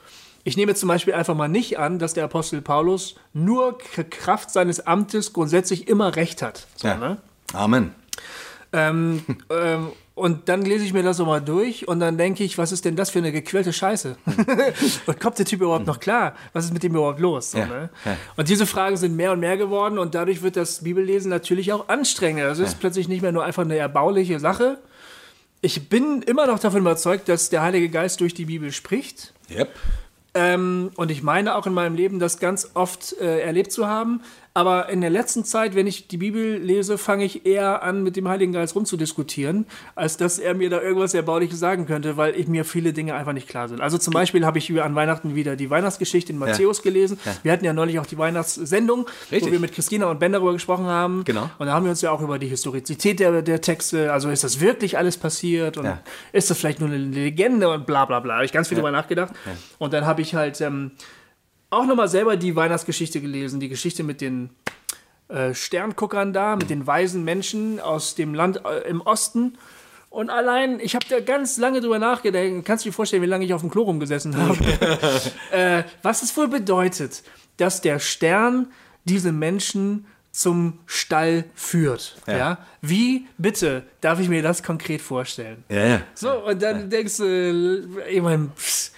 [0.43, 4.86] Ich nehme zum Beispiel einfach mal nicht an, dass der Apostel Paulus nur Kraft seines
[4.88, 6.67] Amtes grundsätzlich immer Recht hat.
[6.75, 6.95] So, Ja.
[6.98, 7.17] ne?
[7.53, 7.93] Amen.
[8.74, 12.57] ähm, ähm, und dann lese ich mir das so mal durch und dann denke ich,
[12.57, 14.17] was ist denn das für eine gequälte Scheiße?
[15.07, 16.36] und kommt der Typ überhaupt noch klar?
[16.53, 17.51] Was ist mit dem überhaupt los?
[17.51, 17.89] So, Ja, ne?
[18.05, 18.17] ja.
[18.36, 21.88] Und diese Fragen sind mehr und mehr geworden und dadurch wird das Bibellesen natürlich auch
[21.88, 22.50] anstrengender.
[22.50, 24.77] Das ist plötzlich nicht mehr nur einfach eine erbauliche Sache.
[25.62, 29.33] Ich bin immer noch davon überzeugt, dass der Heilige Geist durch die Bibel spricht.
[29.50, 29.69] Yep.
[30.33, 34.21] Ähm, und ich meine auch in meinem Leben das ganz oft äh, erlebt zu haben.
[34.53, 38.17] Aber in der letzten Zeit, wenn ich die Bibel lese, fange ich eher an, mit
[38.17, 39.65] dem Heiligen Geist rumzudiskutieren,
[39.96, 43.31] als dass er mir da irgendwas Erbauliches sagen könnte, weil ich mir viele Dinge einfach
[43.31, 43.79] nicht klar sind.
[43.79, 47.17] Also zum Beispiel habe ich über- an Weihnachten wieder die Weihnachtsgeschichte in Matthäus gelesen.
[47.43, 49.53] Wir hatten ja neulich auch die Weihnachtssendung, wo Richtig.
[49.53, 51.24] wir mit Christina und Ben darüber gesprochen haben.
[51.24, 51.50] Genau.
[51.58, 54.43] Und da haben wir uns ja auch über die Historizität der, der Texte, also ist
[54.43, 56.00] das wirklich alles passiert und Ja.
[56.34, 58.36] ist das vielleicht nur eine Legende und bla bla bla.
[58.36, 59.31] Habe ich ganz viel drüber nachgedacht.
[59.77, 60.91] Und dann habe ich halt ähm,
[61.71, 64.51] auch nochmal selber die Weihnachtsgeschichte gelesen, die Geschichte mit den
[65.29, 69.57] äh, Sternguckern da, mit den weisen Menschen aus dem Land äh, im Osten.
[70.09, 72.65] Und allein, ich habe da ganz lange drüber nachgedacht.
[72.65, 74.57] Kannst du dir vorstellen, wie lange ich auf dem Klo rumgesessen habe?
[75.51, 77.23] äh, was es wohl bedeutet,
[77.55, 78.67] dass der Stern
[79.05, 82.17] diese Menschen zum Stall führt.
[82.27, 82.59] Ja.
[82.81, 85.63] Wie bitte darf ich mir das konkret vorstellen?
[85.69, 86.01] Ja, ja.
[86.13, 88.91] So, und dann denkst du, äh, ich mein, pss,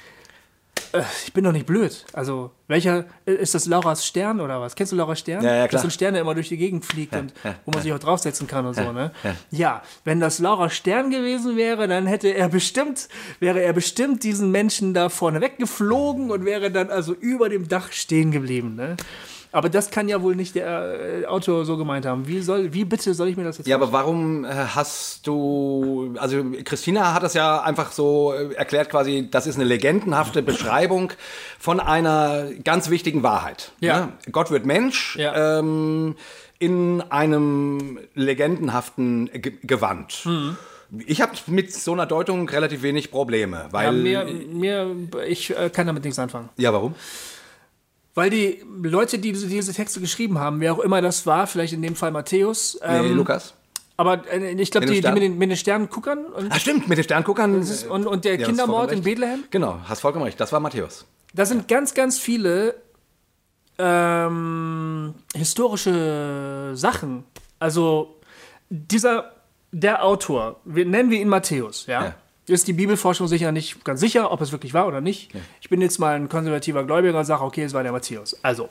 [1.26, 2.06] ich bin doch nicht blöd.
[2.14, 4.76] Also, welcher, äh, ist das Lauras Stern oder was?
[4.76, 5.44] Kennst du Laura Stern?
[5.44, 5.82] Ja, ja, Das klar.
[5.82, 8.48] sind Sterne, der immer durch die Gegend fliegt und ja, wo man sich auch draufsetzen
[8.48, 9.12] kann und so, ne?
[9.24, 9.36] ja.
[9.52, 13.08] Ja, wenn das Laura Stern gewesen wäre, dann hätte er bestimmt,
[13.40, 17.92] wäre er bestimmt diesen Menschen da vorne weggeflogen und wäre dann also über dem Dach
[17.92, 18.98] stehen geblieben, ne?
[19.54, 22.28] Aber das kann ja wohl nicht der äh, Autor so gemeint haben.
[22.28, 26.16] Wie soll, wie bitte soll ich mir das jetzt Ja, aber warum äh, hast du,
[26.18, 31.14] also Christina hat das ja einfach so äh, erklärt quasi, das ist eine legendenhafte Beschreibung
[31.60, 33.72] von einer ganz wichtigen Wahrheit.
[33.80, 34.08] Ja.
[34.08, 34.14] Ne?
[34.32, 35.60] Gott wird Mensch Ja.
[35.60, 36.16] ähm,
[36.58, 40.28] in einem legendenhaften Ge Gewand.
[41.06, 43.92] Ich habe mit so einer Deutung relativ wenig Probleme, Ja, weil...
[43.94, 44.96] mir, mir,
[45.28, 46.50] ich äh, kann damit nichts anfangen.
[46.58, 46.96] ja, warum?
[48.16, 51.74] Weil die Leute, die diese, diese Texte geschrieben haben, wer auch immer das war, vielleicht
[51.74, 53.54] in dem Fall Matthäus, Nee, ähm, Lukas?
[53.98, 56.98] aber äh, ich glaube, die, die mit den, mit den Sternenguckern und, Ah, stimmt, mit
[57.00, 57.56] den Sternguckern.
[57.90, 59.02] und, und der Ja, Kindermord in.
[59.02, 59.44] Bethlehem.
[59.50, 61.06] Genau, hast vollkommen recht, das war Matthäus.
[61.34, 62.76] Da sind ganz, ganz viele
[63.80, 67.24] ähm, historische Sachen.
[67.60, 68.20] Also
[68.70, 69.32] dieser,
[69.72, 72.04] der Autor, wir, nennen wir ihn Matthäus, ja?
[72.06, 72.16] Ja.
[72.46, 75.32] Ist die Bibelforschung sicher nicht ganz sicher, ob es wirklich war oder nicht.
[75.62, 78.38] Ich bin jetzt mal ein konservativer Gläubiger und sage, okay, es war der Matthäus.
[78.44, 78.70] Also,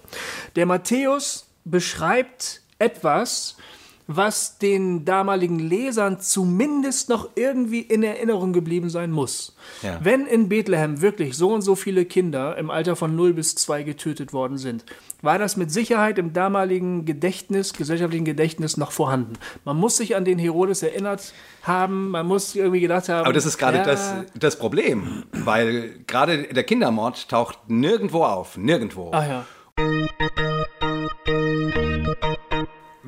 [0.57, 3.57] der Matthäus beschreibt etwas,
[4.17, 9.57] was den damaligen Lesern zumindest noch irgendwie in Erinnerung geblieben sein muss.
[9.83, 9.99] Ja.
[10.03, 13.83] Wenn in Bethlehem wirklich so und so viele Kinder im Alter von 0 bis 2
[13.83, 14.85] getötet worden sind,
[15.23, 19.35] war das mit Sicherheit im damaligen Gedächtnis, gesellschaftlichen Gedächtnis noch vorhanden.
[19.65, 23.25] Man muss sich an den Herodes erinnert haben, man muss irgendwie gedacht haben.
[23.25, 28.57] Aber das ist gerade ja, das, das Problem, weil gerade der Kindermord taucht nirgendwo auf,
[28.57, 29.11] nirgendwo.
[29.13, 30.42] Ach ja.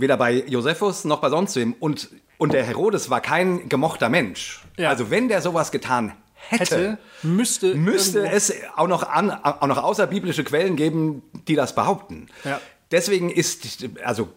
[0.05, 1.73] Weder bei Josephus noch bei sonst wem.
[1.81, 4.63] Und, und der Herodes war kein gemochter Mensch.
[4.77, 4.91] Ja.
[4.91, 6.13] Also wenn der sowas getan
[6.51, 7.75] hätte, Hätte, müsste.
[7.75, 12.27] müsste es auch noch, an, auch noch außerbiblische Quellen geben, die das behaupten.
[12.45, 12.61] Ja.
[12.91, 14.29] Deswegen ist, also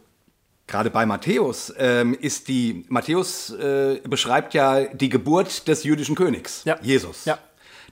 [0.67, 6.63] gerade bei Matthäus, ähm, ist die, Matthäus äh, beschreibt ja die Geburt des jüdischen Königs,
[6.63, 6.77] Ja.
[6.81, 7.25] Jesus.
[7.25, 7.39] Ja.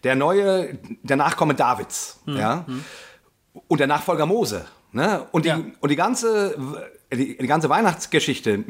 [0.05, 2.65] Der neue, der Nachkomme Davids, ja.
[3.67, 4.65] Und der Nachfolger Mose.
[4.93, 5.27] Ne?
[5.33, 5.59] Und, die, Ja.
[5.81, 6.55] und die ganze
[7.15, 8.63] die, die ganze Weihnachtsgeschichte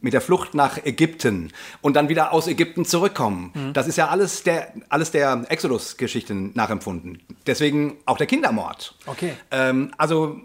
[0.00, 3.72] mit der Flucht nach Ägypten und dann wieder aus Ägypten zurückkommen, Mhm.
[3.72, 7.22] das ist ja alles der, alles der Exodus-Geschichte nachempfunden.
[7.46, 8.94] Deswegen auch der Kindermord.
[9.06, 9.32] Okay.
[9.50, 10.40] Ähm, also,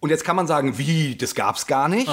[0.00, 2.10] und jetzt kann man sagen, wie, das gab's gar nicht.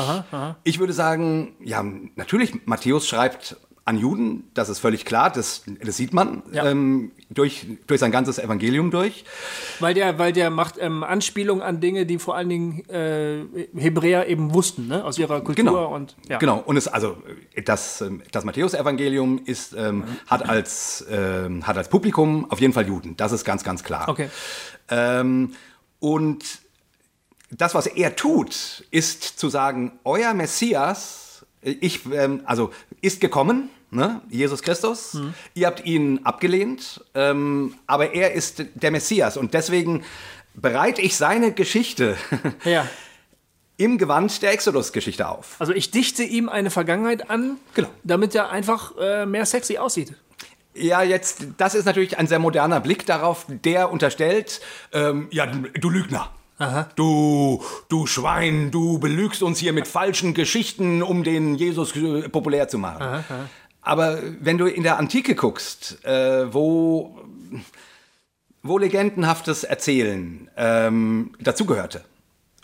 [0.64, 1.84] Ich würde sagen, ja,
[2.16, 3.56] natürlich, Matthäus schreibt
[3.88, 6.66] an Juden, das ist völlig klar, das, das sieht man Ja.
[6.66, 9.24] ähm, durch, durch sein ganzes Evangelium durch.
[9.80, 13.46] Weil der, weil der macht ähm, Anspielungen an Dinge, die vor allen Dingen äh,
[13.78, 15.06] Hebräer eben wussten, ne?
[15.06, 15.56] aus ihrer Kultur.
[15.56, 15.96] Genau.
[15.96, 16.38] Und, ja.
[16.38, 16.62] Genau.
[16.66, 17.16] Und es, also
[17.64, 22.88] das, ähm, das Matthäusevangelium ist, ähm, hat, als, ähm, hat als Publikum auf jeden Fall
[22.88, 23.16] Juden.
[23.16, 24.10] Das ist ganz, ganz klar.
[24.10, 24.30] Okay.
[24.90, 25.54] Ähm,
[26.00, 26.44] und
[27.52, 32.02] das, was er tut, ist zu sagen, euer Messias, ich,
[32.44, 34.22] also ist gekommen, ne?
[34.30, 35.14] Jesus Christus.
[35.16, 35.34] Mhm.
[35.54, 40.04] Ihr habt ihn abgelehnt, ähm, aber er ist der Messias und deswegen
[40.54, 42.16] bereite ich seine Geschichte
[42.64, 42.88] Ja.
[43.78, 45.56] im Gewand der Exodus-Geschichte auf.
[45.60, 47.90] Also ich dichte ihm eine Vergangenheit an, Genau.
[48.04, 50.14] damit er einfach äh, mehr sexy aussieht.
[50.74, 54.62] Ja, jetzt, das ist natürlich ein sehr moderner Blick darauf, der unterstellt,
[54.94, 56.30] ähm, ja, du, Lügner.
[56.96, 62.68] Du, du Schwein, du belügst uns hier mit falschen Geschichten, um den Jesus äh, populär
[62.68, 63.24] zu machen.
[63.88, 67.18] Aber wenn du in der Antike guckst, äh, wo,
[68.62, 72.04] wo legendenhaftes Erzählen ähm, dazugehörte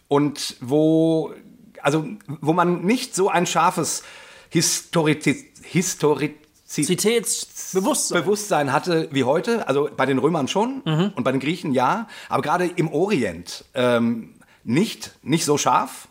[0.10, 1.34] und wo,
[1.82, 4.04] also, wo man nicht so ein scharfes
[4.50, 5.26] Historiz
[5.62, 6.32] Historiz
[6.66, 8.22] Zitätsbewusstsein.
[8.22, 9.68] Bewusstsein hatte wie heute.
[9.70, 14.34] Also bei den Römern schon und bei den Griechen ja, aber gerade im Orient ähm,
[14.66, 16.10] nicht, nicht so scharf.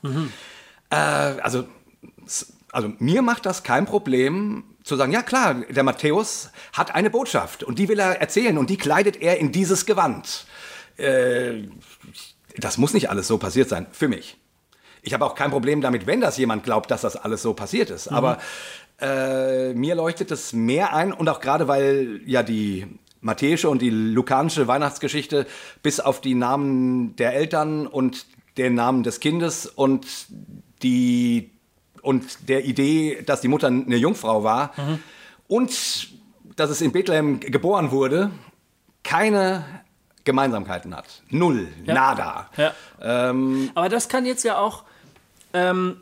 [0.88, 1.64] Äh, also,
[2.70, 7.62] also mir macht das kein Problem zu sagen, ja klar, der Matthäus hat eine Botschaft
[7.62, 10.46] und die will er erzählen und die kleidet er in dieses Gewand.
[10.96, 11.64] Äh,
[12.56, 14.36] das muss nicht alles so passiert sein, für mich.
[15.02, 17.90] Ich habe auch kein Problem damit, wenn das jemand glaubt, dass das alles so passiert
[17.90, 18.08] ist.
[18.08, 18.38] Aber
[19.00, 22.86] äh, mir leuchtet es mehr ein und auch gerade, weil ja die
[23.20, 25.46] matthäische und die lukanische Weihnachtsgeschichte
[25.82, 30.06] bis auf die Namen der Eltern und den Namen des Kindes und
[30.82, 31.50] die
[32.02, 34.72] und der Idee, dass die Mutter eine Jungfrau war
[35.48, 36.08] und
[36.56, 38.30] dass es in Bethlehem geboren wurde,
[39.02, 39.64] keine
[40.24, 41.22] Gemeinsamkeiten hat.
[41.30, 42.50] Null, nada.
[42.56, 42.74] Ja.
[43.00, 44.84] Ähm, Aber das kann jetzt ja auch,
[45.52, 46.00] ähm,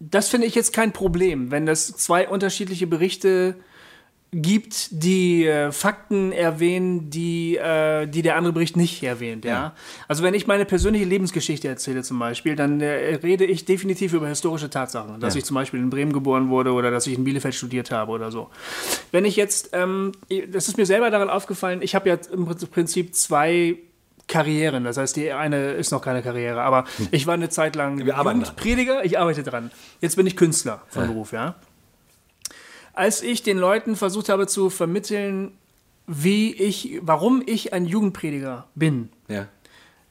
[0.00, 3.56] das finde ich jetzt kein Problem, wenn es zwei unterschiedliche Berichte
[4.32, 9.44] gibt, die äh, Fakten erwähnen, die, äh, die der andere Bericht nicht erwähnt.
[9.44, 9.50] Ja?
[9.50, 9.74] Ja.
[10.06, 14.28] Also wenn ich meine persönliche Lebensgeschichte erzähle zum Beispiel, dann äh, rede ich definitiv über
[14.28, 15.18] historische Tatsachen.
[15.20, 15.38] Dass Ja.
[15.38, 18.30] ich zum Beispiel in Bremen geboren wurde oder dass ich in Bielefeld studiert habe oder
[18.30, 18.50] so.
[19.10, 20.12] Wenn ich jetzt, ähm,
[20.52, 23.78] das ist mir selber daran aufgefallen, ich habe ja im Prinzip zwei
[24.28, 24.84] Karrieren.
[24.84, 27.98] Das heißt, die eine ist noch keine Karriere, aber ich war eine Zeit lang.
[28.54, 29.72] Prediger, ich arbeite dran.
[30.00, 31.56] Jetzt bin ich Künstler von Beruf, ja.
[33.00, 35.52] Als ich den Leuten versucht habe zu vermitteln,
[36.06, 39.48] wie ich, warum ich ein Jugendprediger bin, ja.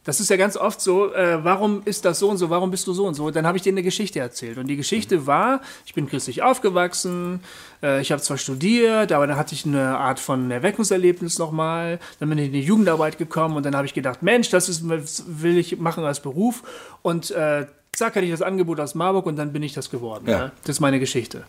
[0.05, 2.87] das ist ja ganz oft so, äh, warum ist das so und so, warum bist
[2.87, 3.29] du so und so?
[3.29, 4.57] Dann habe ich denen eine Geschichte erzählt.
[4.57, 7.41] Und die Geschichte war, ich bin christlich aufgewachsen,
[7.83, 11.99] äh, ich habe zwar studiert, aber dann hatte ich eine Art von Erweckungserlebnis nochmal.
[12.19, 14.81] Dann bin ich in die Jugendarbeit gekommen und dann habe ich gedacht, Mensch, das ist,
[14.89, 16.63] will ich machen als Beruf.
[17.03, 20.25] Und äh, zack, hatte ich das Angebot aus Marburg und dann bin ich das geworden.
[20.27, 20.37] Ja.
[20.37, 20.51] Ja.
[20.63, 21.45] Das ist meine Geschichte.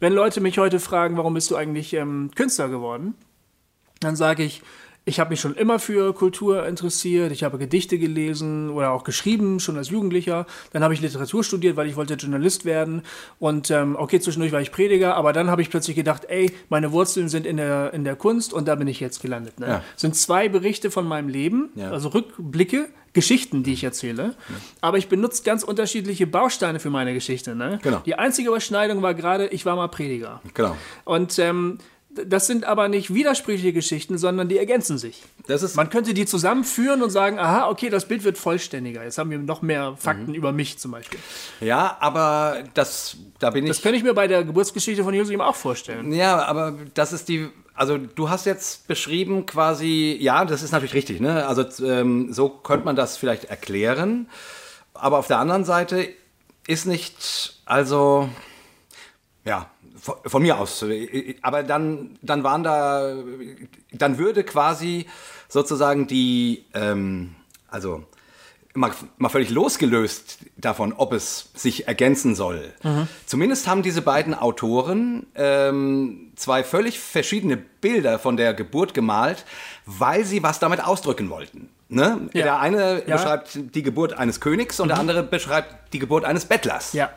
[0.00, 3.14] Wenn Leute mich heute fragen, warum bist du eigentlich ähm, Künstler geworden?
[4.04, 4.62] dann sage ich,
[5.04, 9.58] ich habe mich schon immer für Kultur interessiert, ich habe Gedichte gelesen oder auch geschrieben,
[9.58, 10.46] schon als Jugendlicher.
[10.72, 13.02] Dann habe ich Literatur studiert, weil ich wollte Journalist werden.
[13.40, 16.92] Und ähm, okay, zwischendurch war ich Prediger, aber dann habe ich plötzlich gedacht, ey, meine
[16.92, 19.58] Wurzeln sind in der, in der Kunst und da bin ich jetzt gelandet.
[19.58, 19.66] Ne?
[19.66, 19.84] Ja.
[19.96, 21.90] Sind zwei Berichte von meinem Leben, Ja.
[21.90, 24.34] also Rückblicke, Geschichten, die ich erzähle.
[24.80, 27.54] Aber ich benutze ganz unterschiedliche Bausteine für meine Geschichte.
[27.54, 27.78] Ne?
[27.82, 27.98] Genau.
[28.06, 30.40] Die einzige Überschneidung war gerade, ich war mal Prediger.
[30.54, 30.76] Genau.
[31.04, 31.76] Und ähm,
[32.26, 35.22] das sind aber nicht widersprüchliche Geschichten, sondern die ergänzen sich.
[35.46, 39.02] Das Man könnte die zusammenführen und sagen, aha, okay, das Bild wird vollständiger.
[39.02, 40.34] Jetzt haben wir noch mehr Fakten Mhm.
[40.34, 41.18] über mich zum Beispiel.
[41.60, 43.82] ja, aber das, da bin Das ich.
[43.82, 46.12] könnte ich mir bei der Geburtsgeschichte von Jesus eben auch vorstellen.
[46.12, 47.48] Ja, aber das ist die.
[47.74, 51.46] Also du hast jetzt beschrieben quasi, ja, das ist natürlich richtig, ne?
[51.46, 54.28] Also ähm, so könnte man das vielleicht erklären.
[54.92, 56.08] Aber auf der anderen Seite
[56.66, 58.28] ist nicht, also
[59.46, 59.70] ja,
[60.02, 60.84] von, von mir aus.
[61.40, 63.14] Aber dann, dann waren da,
[63.92, 65.06] dann würde quasi
[65.48, 67.36] sozusagen die, ähm,
[67.68, 68.02] also
[68.74, 72.72] mal, mal völlig losgelöst davon, ob es sich ergänzen soll.
[73.26, 79.44] Zumindest haben diese beiden Autoren ähm, zwei völlig verschiedene Bilder von der Geburt gemalt,
[79.86, 81.68] weil sie was damit ausdrücken wollten.
[81.88, 82.28] Ne?
[82.32, 82.42] Ja.
[82.42, 83.16] Der eine Ja.
[83.16, 86.92] beschreibt die Geburt eines Königs und der andere beschreibt die Geburt eines Bettlers.
[86.94, 87.10] Ja.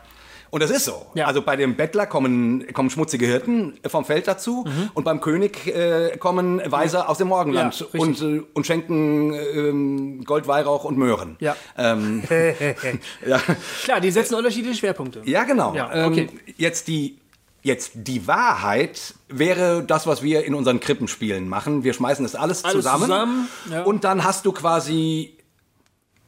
[0.56, 1.04] Und das ist so.
[1.12, 1.26] Ja.
[1.26, 4.90] Also bei dem Bettler kommen, kommen schmutzige Hirten vom Feld dazu Mhm.
[4.94, 10.24] und beim König äh, kommen Weise aus dem Morgenland Ja, und, äh, und schenken ähm,
[10.24, 11.36] Gold, Weihrauch und Möhren.
[11.40, 11.54] Ja.
[11.76, 12.22] Ähm,
[13.26, 13.38] ja.
[13.84, 15.20] Klar, die setzen unterschiedliche Schwerpunkte.
[15.26, 15.74] ja, genau.
[15.74, 16.28] Ja, ähm, okay.
[16.56, 17.18] jetzt die
[17.62, 21.84] Jetzt die Wahrheit wäre das, was wir in unseren Krippenspielen machen.
[21.84, 23.82] Wir schmeißen das alles, Alles zusammen, zusammen, ja.
[23.82, 25.36] und dann hast du quasi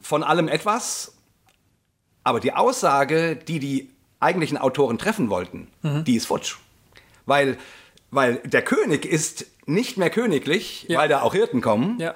[0.01, 1.13] von allem etwas.
[2.23, 6.03] Aber die Aussage, die die eigentlichen Autoren treffen wollten, Mhm.
[6.03, 6.57] die ist futsch.
[7.25, 7.57] Weil,
[8.11, 10.99] weil der König ist nicht mehr königlich, Ja.
[10.99, 11.97] weil da auch Hirten kommen.
[11.99, 12.15] Ja.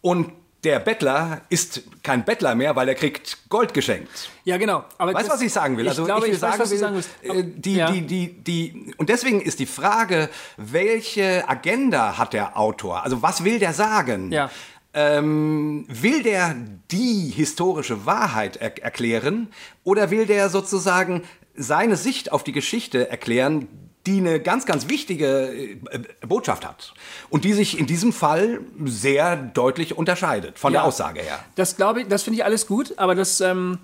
[0.00, 4.30] Und der Bettler ist kein Bettler mehr, weil er kriegt Gold geschenkt.
[4.44, 4.84] Ja, genau.
[4.96, 5.86] Aber Weißt du, was ich sagen will?
[5.86, 7.90] Ich glaube, will ich weiß, was du sagen äh, die, Ja.
[7.90, 13.02] die, die, die, und deswegen ist die Frage, welche Agenda hat der Autor?
[13.04, 14.32] Also was will der sagen?
[14.32, 14.50] Ja.
[14.94, 16.54] Ähm, will der
[16.90, 19.48] die historische Wahrheit er erklären
[19.82, 21.22] oder will der sozusagen
[21.56, 23.66] seine Sicht auf die Geschichte erklären,
[24.06, 25.76] die eine ganz, ganz wichtige äh,
[26.26, 26.94] Botschaft hat
[27.30, 30.80] und die sich in diesem Fall sehr deutlich unterscheidet von Ja.
[30.80, 31.38] der Aussage her.
[31.54, 33.78] Das glaube ich, das finde ich alles gut, aber das ähm,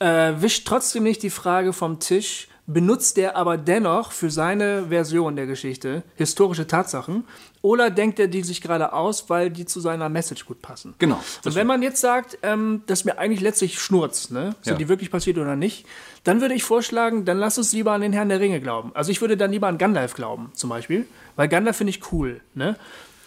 [0.00, 2.48] äh, wischt trotzdem nicht die Frage vom Tisch.
[2.70, 7.24] Benutzt er aber dennoch für seine Version der Geschichte historische Tatsachen
[7.62, 10.94] oder denkt er die sich gerade aus, weil die zu seiner Message gut passen?
[10.98, 14.54] Genau, Und wenn man jetzt sagt, ähm, das ist mir eigentlich letztlich Schnurz, ne?
[14.60, 14.78] sind Ja.
[14.78, 15.86] die wirklich passiert oder nicht,
[16.24, 18.90] dann würde ich vorschlagen, dann lass uns lieber an den Herrn der Ringe glauben.
[18.92, 22.42] Also ich würde dann lieber an Gandalf glauben, zum Beispiel, weil Gandalf finde ich cool.
[22.52, 22.76] Ne?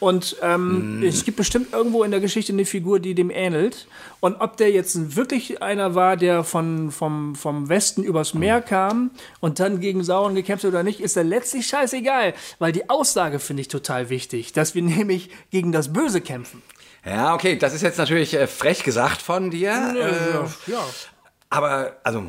[0.01, 3.85] Und ähm, es gibt bestimmt irgendwo in der Geschichte eine Figur, die dem ähnelt.
[4.19, 9.11] Und ob der jetzt wirklich einer war, der von, vom, vom Westen übers Meer kam
[9.41, 12.33] und dann gegen Sauron gekämpft hat oder nicht, ist da letztlich scheißegal.
[12.57, 16.63] Weil die Aussage finde ich total wichtig, dass wir nämlich gegen das Böse kämpfen.
[17.05, 19.69] Ja, okay, das ist jetzt natürlich äh, frech gesagt von dir.
[19.69, 20.83] Äh, ja.
[21.51, 22.25] aber, also,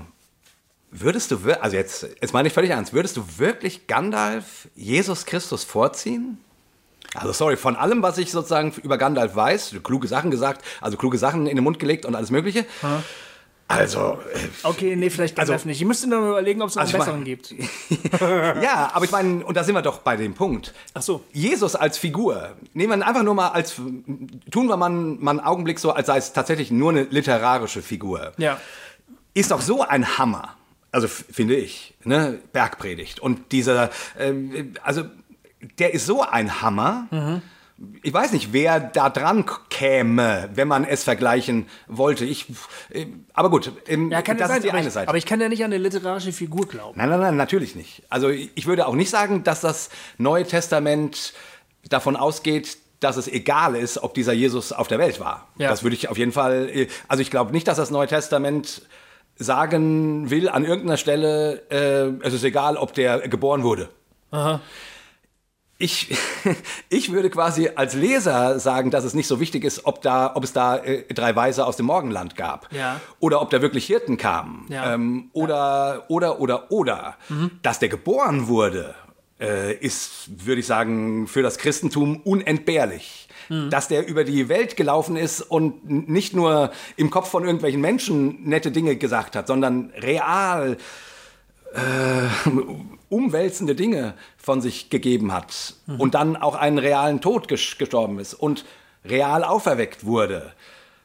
[0.90, 5.64] würdest du, also jetzt, jetzt meine ich völlig ernst, würdest du wirklich Gandalf Jesus Christus
[5.64, 6.36] vorziehen?
[7.14, 11.18] Also sorry, von allem, was ich sozusagen über Gandalf weiß, kluge Sachen gesagt, also kluge
[11.18, 12.64] Sachen in den Mund gelegt und alles mögliche.
[13.68, 14.18] Also,
[14.64, 15.80] Okay, nee, vielleicht Gandalf Also- nicht.
[15.80, 17.52] Ich müsste noch überlegen, ob es noch Also einen besseren gibt.
[18.20, 20.74] äh, ja, aber ich meine, und da sind wir doch bei dem Punkt.
[20.92, 21.24] Ach so.
[21.32, 23.76] Jesus als Figur, nehmen wir einfach nur mal als,
[24.50, 27.80] tun wir mal, einen- mal einen Augenblick so, als sei es tatsächlich nur eine literarische
[27.82, 28.32] Figur.
[28.36, 28.60] Ja.
[29.34, 30.54] ist doch so ein Hammer.
[30.90, 32.38] Also finde ich, ne?
[32.52, 33.20] Bergpredigt.
[33.20, 35.04] Und dieser, ähm, also
[35.78, 37.40] der ist so ein Hammer.
[38.02, 42.24] Ich weiß nicht, wer da dran käme, wenn man es vergleichen wollte.
[42.24, 42.46] Ich,
[42.90, 45.08] äh, aber gut, ähm, Ja, das sein, ist die eine ich, Seite.
[45.08, 46.96] aber ich kann ja nicht an eine literarische Figur glauben.
[46.98, 48.02] Nein, nein, nein, natürlich nicht.
[48.08, 51.32] Also ich würde auch nicht sagen, dass das Neue Testament
[51.88, 55.48] davon ausgeht, dass es egal ist, ob dieser Jesus auf der Welt war.
[55.58, 55.68] Ja.
[55.68, 56.68] Das würde ich auf jeden Fall.
[56.72, 58.82] äh, Also ich glaube nicht, dass das Neue Testament
[59.36, 63.88] sagen will an irgendeiner Stelle, äh, es ist egal, ob der geboren wurde.
[65.82, 66.16] Ich,
[66.88, 70.44] ich würde quasi als Leser sagen, dass es nicht so wichtig ist, ob, da, ob
[70.44, 72.72] es da äh, drei Weise aus dem Morgenland gab.
[72.72, 73.00] Ja.
[73.18, 74.66] Oder ob da wirklich Hirten kamen.
[74.68, 74.94] Ja.
[74.94, 77.16] Ähm, oder, oder, oder, oder.
[77.62, 78.94] Dass der geboren wurde,
[79.40, 83.28] äh, ist, würde ich sagen, für das Christentum unentbehrlich.
[83.70, 88.44] Dass der über die Welt gelaufen ist und nicht nur im Kopf von irgendwelchen Menschen
[88.44, 90.78] nette Dinge gesagt hat, sondern real
[93.12, 98.34] umwälzende Dinge von sich gegeben hat und dann auch einen realen Tod ges gestorben ist
[98.34, 98.64] und
[99.04, 100.52] real auferweckt wurde.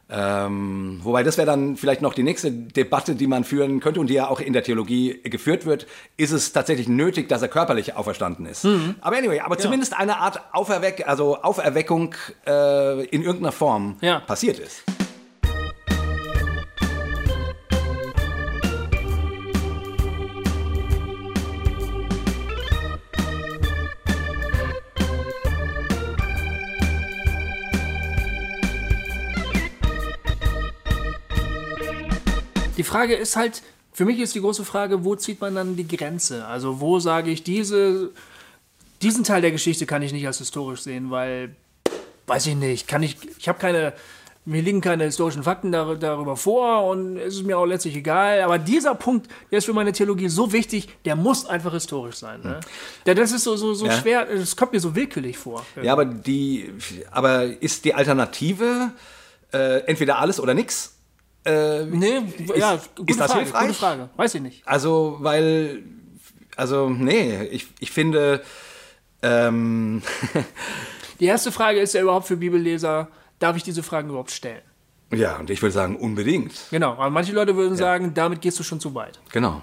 [0.09, 4.09] Ähm, wobei das wäre dann vielleicht noch die nächste Debatte, die man führen könnte und
[4.09, 5.85] die ja auch in der Theologie geführt wird.
[6.15, 8.65] Ist es tatsächlich nötig, dass er körperlich auferstanden ist?
[9.01, 12.15] Aber anyway, aber zumindest eine Art Auferweck also Auferweckung
[12.47, 14.19] äh, in irgendeiner Form Ja.
[14.21, 14.83] passiert ist.
[32.77, 33.61] Die Frage ist halt,
[33.91, 36.45] für mich ist die große Frage, wo zieht man dann die Grenze?
[36.45, 38.11] Also wo sage ich, diese,
[39.01, 41.55] diesen Teil der Geschichte kann ich nicht als historisch sehen, weil,
[42.27, 43.93] weiß ich nicht, kann ich, ich habe keine,
[44.45, 48.41] mir liegen keine historischen Fakten dar darüber vor und es ist mir auch letztlich egal.
[48.43, 52.41] Aber dieser Punkt, der ist für meine Theologie so wichtig, der muss einfach historisch sein.
[52.43, 52.59] Ne?
[53.05, 53.93] Ja, das ist so, so, so Ja.
[53.99, 55.65] schwer, das kommt mir so willkürlich vor.
[55.81, 56.71] Ja, aber die,
[57.11, 58.91] aber ist die Alternative
[59.51, 60.53] äh, entweder alles oder
[61.85, 61.97] nix?
[61.97, 62.23] Nee,
[62.55, 63.67] ja, gute ist das Frage, hilfreich?
[63.67, 64.09] gute Frage.
[64.15, 64.67] Weiß ich nicht.
[64.67, 65.83] Also, weil,
[66.55, 68.41] also, nee, ich, ich finde,
[69.21, 70.01] ähm,
[71.19, 73.07] Die erste Frage ist ja überhaupt für Bibelleser,
[73.39, 74.61] darf ich diese Fragen überhaupt stellen?
[75.11, 76.53] ja, und ich würde sagen, unbedingt.
[76.69, 79.19] Genau, aber manche Leute würden sagen, damit gehst du schon zu weit.
[79.31, 79.61] Genau.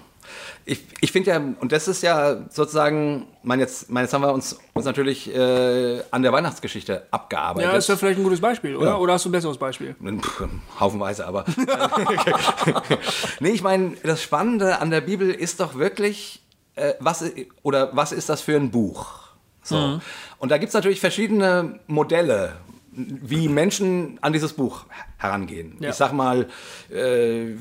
[0.65, 4.33] Ich, ich finde ja, und das ist ja sozusagen, mein jetzt, mein, jetzt haben wir
[4.33, 7.71] uns, uns natürlich äh, an der Weihnachtsgeschichte abgearbeitet.
[7.71, 8.91] Ja, ist ja vielleicht ein gutes Beispiel, oder?
[8.91, 8.97] Ja.
[8.97, 9.95] Oder hast du ein besseres Beispiel?
[9.95, 10.43] Pff,
[10.79, 11.45] Haufenweise, aber.
[13.39, 16.41] nee, ich meine, das Spannende an der Bibel ist doch wirklich,
[16.75, 17.23] äh, was,
[17.61, 19.25] oder was ist das für ein Buch?
[19.61, 19.75] So.
[19.75, 20.01] Mhm.
[20.39, 22.53] Und da gibt es natürlich verschiedene Modelle,
[22.95, 24.85] wie Menschen an dieses Buch
[25.17, 25.77] herangehen.
[25.79, 25.89] Ja.
[25.89, 26.47] Ich sag mal,
[26.89, 27.55] äh,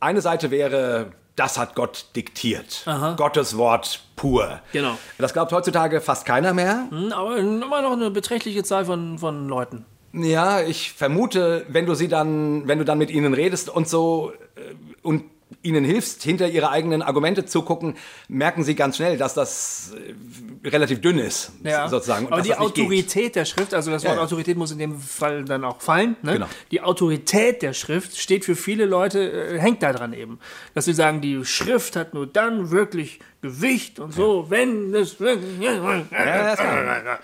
[0.00, 2.82] eine Seite wäre, das hat Gott diktiert.
[2.86, 3.14] Aha.
[3.14, 4.60] Gottes Wort pur.
[4.72, 4.96] Genau.
[5.18, 6.86] Das glaubt heutzutage fast keiner mehr.
[6.90, 9.84] Hm, aber immer noch eine beträchtliche Zahl von, von Leuten.
[10.12, 14.32] Ja, ich vermute, wenn du sie dann, wenn du dann mit ihnen redest und so
[14.54, 15.24] äh, und
[15.64, 17.96] ihnen hilfst, hinter ihre eigenen Argumente zu gucken,
[18.28, 21.88] merken sie ganz schnell, dass das äh, relativ dünn ist, ja.
[21.88, 22.28] sozusagen.
[22.30, 23.36] Aber die Autorität geht.
[23.36, 24.24] der Schrift, also das Wort ja, ja.
[24.24, 26.16] Autorität muss in dem Fall dann auch fallen.
[26.22, 26.34] Ne?
[26.34, 26.46] Genau.
[26.70, 30.38] Die Autorität der Schrift steht für viele Leute, äh, hängt daran eben.
[30.74, 35.16] Dass sie sagen, die Schrift hat nur dann wirklich Gewicht und so, wenn es.
[35.60, 36.82] Ja,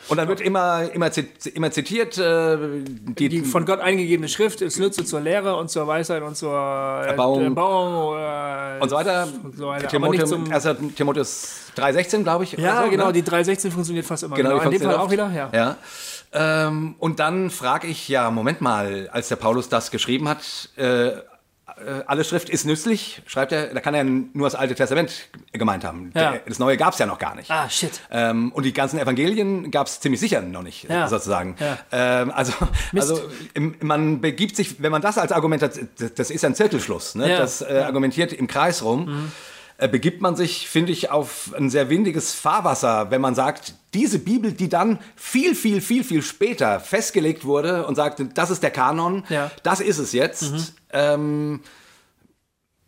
[0.09, 1.11] und dann wird immer, immer,
[1.55, 2.59] immer zitiert, äh,
[3.19, 6.53] die, die, von Gott eingegebene Schrift ist Nütze zur Lehre und zur Weisheit und zur
[6.53, 9.29] Erbauung, Erbauung und so weiter.
[9.43, 9.89] Und so weiter.
[9.89, 10.69] Timotheus, 1.
[10.95, 12.53] Timotheus 3,16, glaube ich.
[12.53, 13.13] Ja, so, genau, ne?
[13.15, 14.37] die 3,16 funktioniert fast immer.
[14.37, 14.65] Genau, genau.
[14.65, 15.49] in dem Fall auch wieder, ja.
[15.55, 15.77] ja.
[16.33, 21.09] Ähm, und dann frage ich, ja, Moment mal, als der Paulus das geschrieben hat, äh,
[21.09, 21.23] äh,
[22.07, 26.11] alle Schrift ist nützlich, schreibt er, da kann er nur das Alte Testament gemeint haben.
[26.15, 26.35] Ja.
[26.47, 27.51] Das Neue gab es ja noch gar nicht.
[27.51, 28.01] Ah, shit.
[28.11, 31.09] Ähm, und die ganzen Evangelien gab es ziemlich sicher noch nicht, ja.
[31.09, 31.57] sozusagen.
[31.59, 31.79] Ja.
[31.93, 32.53] Ähm, also,
[32.95, 33.21] also
[33.81, 35.79] man begibt sich, wenn man das als Argument hat,
[36.17, 37.29] das ist ein Zirkelschluss, ne?
[37.29, 39.07] das äh, argumentiert im Kreis rum.
[39.07, 39.50] Mhm äh,
[39.89, 44.53] begibt man sich, finde ich, auf ein sehr windiges Fahrwasser, wenn man sagt, diese Bibel,
[44.53, 49.25] die dann viel, viel, viel, viel später festgelegt wurde und sagte, das ist der Kanon,
[49.29, 49.51] ja.
[49.63, 50.53] das ist es jetzt.
[50.53, 50.65] Mhm.
[50.93, 51.61] Ähm,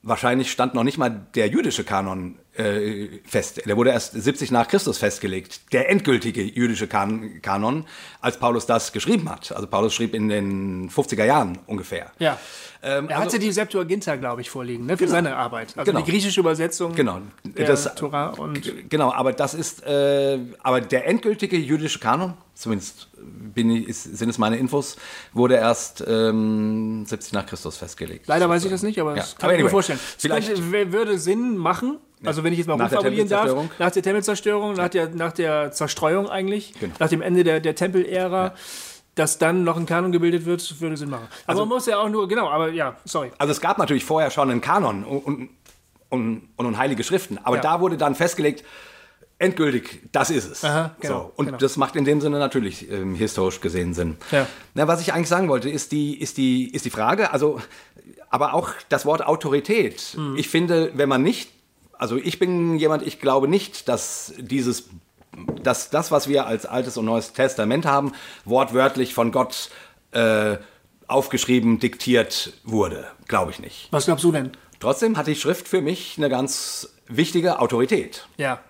[0.02, 3.62] wahrscheinlich stand noch nicht mal der jüdische Kanon äh, fest.
[3.66, 7.86] Der wurde erst 70 nach Christus festgelegt, der endgültige jüdische kan Kanon,
[8.20, 9.52] als Paulus das geschrieben hat.
[9.52, 12.12] Also Paulus schrieb in den 50er Jahren ungefähr.
[12.18, 12.38] Ja.
[12.82, 15.74] Ähm, er hatte also, die Septuaginta, glaube ich, vorliegen, ne, für genau, seine Arbeit.
[15.76, 16.04] Also genau.
[16.04, 17.20] die griechische Übersetzung genau.
[17.44, 18.30] der das, Torah.
[18.30, 23.08] Und genau, aber das ist, äh, aber der endgültige jüdische Kanon, zumindest
[23.54, 24.96] ich, ist, sind es meine Infos,
[25.32, 28.26] wurde erst ähm, 70 nach Christus festgelegt.
[28.26, 29.16] Leider weiß ich das nicht, aber ja.
[29.16, 30.00] das kann aber ich anyway, mir vorstellen.
[30.18, 34.74] Vielleicht könnte, würde Sinn machen, also wenn ich jetzt mal rumformulieren darf, nach der Tempelzerstörung,
[34.74, 36.94] nach der, nach der Zerstreuung eigentlich, genau.
[36.98, 38.46] nach dem Ende der, der Tempelära.
[38.46, 38.54] Ja
[39.14, 41.26] dass dann noch ein Kanon gebildet wird, würde Sinn machen.
[41.44, 43.30] Aber also, man muss ja auch nur, genau, aber ja, sorry.
[43.38, 45.50] Also es gab natürlich vorher schon einen Kanon und,
[46.08, 47.62] und, und, und heilige Schriften, aber ja.
[47.62, 48.64] da wurde dann festgelegt,
[49.38, 50.64] endgültig, das ist es.
[50.64, 51.32] Aha, genau, so.
[51.36, 51.58] Und genau.
[51.58, 54.16] das macht in dem Sinne natürlich ähm, historisch gesehen Sinn.
[54.30, 54.46] Ja.
[54.74, 57.60] Na, was ich eigentlich sagen wollte, ist die, ist die, ist die Frage, also,
[58.30, 60.16] aber auch das Wort Autorität.
[60.16, 60.36] Mhm.
[60.36, 61.50] Ich finde, wenn man nicht,
[62.02, 64.88] also ich bin jemand, ich glaube nicht, dass dieses
[65.62, 68.12] dass das, was wir als Altes und Neues Testament haben,
[68.44, 69.70] wortwörtlich von Gott
[70.10, 70.56] äh,
[71.06, 73.06] aufgeschrieben, diktiert wurde.
[73.28, 73.86] Glaube ich nicht.
[73.92, 74.50] Was glaubst du denn?
[74.80, 78.26] Trotzdem hat die Schrift für mich eine ganz wichtige Autorität.
[78.36, 78.60] Ja.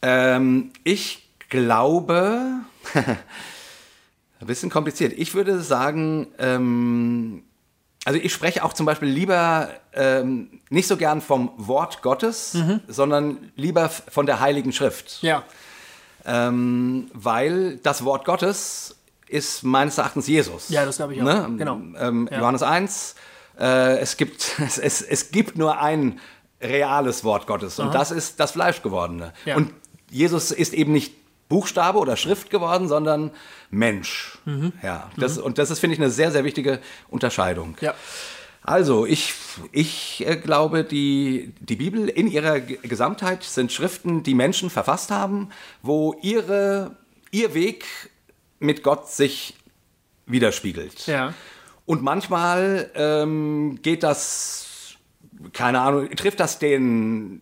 [0.00, 2.60] Ähm, ich glaube,
[2.94, 5.12] ein bisschen kompliziert.
[5.16, 7.42] Ich würde sagen, ähm,
[8.04, 12.80] also ich spreche auch zum Beispiel lieber ähm, nicht so gern vom Wort Gottes, mhm.
[12.88, 15.22] sondern lieber von der Heiligen Schrift.
[15.22, 15.42] Ja.
[16.24, 18.96] Ähm, weil das Wort Gottes
[19.28, 20.70] ist meines Erachtens Jesus.
[20.70, 21.24] Ja, das glaube ich auch.
[21.24, 21.54] Ne?
[21.56, 21.80] Genau.
[21.98, 22.40] Ähm, ja.
[22.40, 23.14] Johannes 1,
[23.58, 26.20] äh, es, gibt, es, es, es gibt nur ein
[26.60, 27.92] reales Wort Gottes und Aha.
[27.92, 29.32] das ist das Fleischgewordene.
[29.44, 29.56] Ja.
[29.56, 29.72] Und
[30.10, 31.14] Jesus ist eben nicht
[31.50, 33.32] Buchstabe oder Schrift geworden, sondern
[33.70, 34.38] Mensch.
[34.46, 34.72] Mhm.
[34.82, 35.44] Ja, das, mhm.
[35.44, 37.76] Und das ist, finde ich, eine sehr, sehr wichtige Unterscheidung.
[37.82, 37.94] Ja.
[38.62, 39.34] Also, ich,
[39.72, 45.50] ich äh, glaube, die, die Bibel in ihrer Gesamtheit sind Schriften, die Menschen verfasst haben,
[45.82, 46.96] wo ihre,
[47.30, 47.84] ihr Weg
[48.58, 49.54] mit Gott sich
[50.26, 51.06] widerspiegelt.
[51.06, 51.34] Ja.
[51.84, 54.94] Und manchmal ähm, geht das,
[55.52, 57.40] keine Ahnung, trifft das den,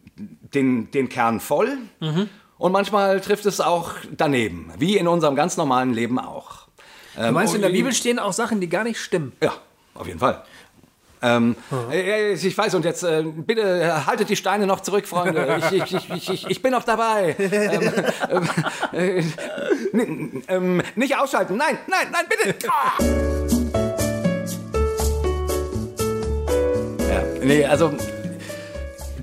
[0.54, 2.30] den, den Kern voll mhm.
[2.58, 6.66] Und manchmal trifft es auch daneben, wie in unserem ganz normalen Leben auch.
[7.14, 9.32] Du meinst, ähm, in der Bibel stehen auch Sachen, die gar nicht stimmen?
[9.42, 9.54] Ja,
[9.94, 10.44] auf jeden Fall.
[11.20, 11.56] Ähm,
[11.90, 15.60] äh, ich weiß, und jetzt äh, bitte äh, haltet die Steine noch zurück, Freunde.
[15.70, 17.34] Ich, ich, ich, ich, bin noch dabei.
[18.30, 18.48] ähm,
[18.92, 19.22] äh,
[20.48, 21.56] ähm, nicht ausschalten.
[21.56, 22.68] Nein, nein, nein, bitte.
[22.68, 23.02] Ah!
[27.08, 27.92] Ja, nee, also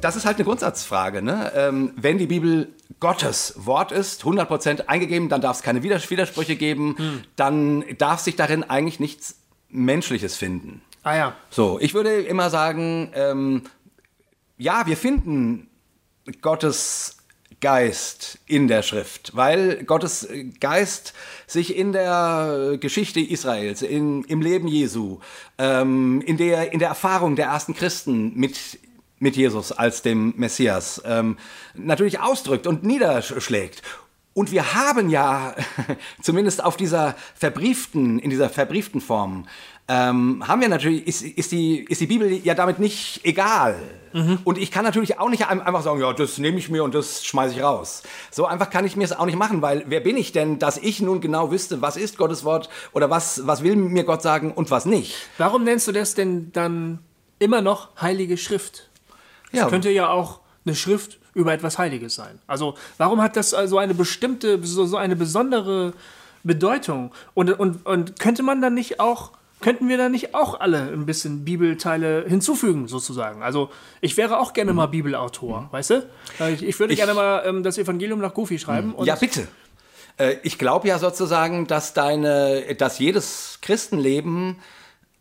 [0.06, 1.24] das ist halt eine Grundsatzfrage.
[1.24, 1.52] Ne?
[1.56, 6.96] Ähm, wenn die Bibel Gottes Wort ist, 100% eingegeben, dann darf es keine Widersprüche geben,
[6.96, 7.24] hm.
[7.36, 10.82] dann darf sich darin eigentlich nichts Menschliches finden.
[11.02, 11.36] Ah ja.
[11.50, 13.64] So, ich würde immer sagen, ähm,
[14.60, 15.72] ja, wir finden
[16.40, 17.18] Gottes
[17.60, 20.28] Geist in der Schrift, weil Gottes
[20.60, 21.16] Geist
[21.48, 25.18] sich in der Geschichte Israels, in, im Leben Jesu,
[25.58, 28.78] ähm, in, der, in der Erfahrung der ersten Christen mit,
[29.26, 31.38] mit Jesus als dem Messias ähm,
[31.74, 33.82] natürlich ausdrückt und niederschlägt.
[34.34, 35.56] Und wir haben ja,
[36.22, 39.48] zumindest auf dieser verbrieften, in dieser verbrieften Form,
[39.88, 43.78] ähm, haben wir natürlich, ist, ist, die, ist die Bibel ja damit nicht egal.
[44.14, 44.40] Mhm.
[44.44, 47.26] Und ich kann natürlich auch nicht einfach sagen, ja, das nehme ich mir und das
[47.26, 48.04] schmeiße ich raus.
[48.30, 50.78] So einfach kann ich mir es auch nicht machen, weil wer bin ich denn, dass
[50.78, 54.52] ich nun genau wüsste, was ist Gottes Wort oder was, was will mir Gott sagen
[54.52, 55.16] und was nicht.
[55.40, 57.00] Warum nennst du das denn dann
[57.40, 58.90] immer noch Heilige Schrift?
[59.56, 59.70] Das ja.
[59.70, 62.40] könnte ja auch eine Schrift über etwas Heiliges sein.
[62.48, 65.94] Also warum hat das also eine bestimmte, so, so eine besondere
[66.44, 67.12] Bedeutung?
[67.34, 69.32] Und, und, und könnte man dann nicht auch
[69.62, 73.42] könnten wir da nicht auch alle ein bisschen Bibelteile hinzufügen, sozusagen?
[73.42, 75.72] Also, ich wäre auch gerne mal Bibelautor, mhm.
[75.72, 76.10] weißt du?
[76.54, 78.94] Ich, ich würde ich, gerne mal ähm, das Evangelium nach Goofy schreiben.
[78.96, 79.06] Mhm.
[79.06, 79.48] ja, bitte.
[80.18, 84.58] Äh, ich glaube ja sozusagen, dass deine, dass jedes Christenleben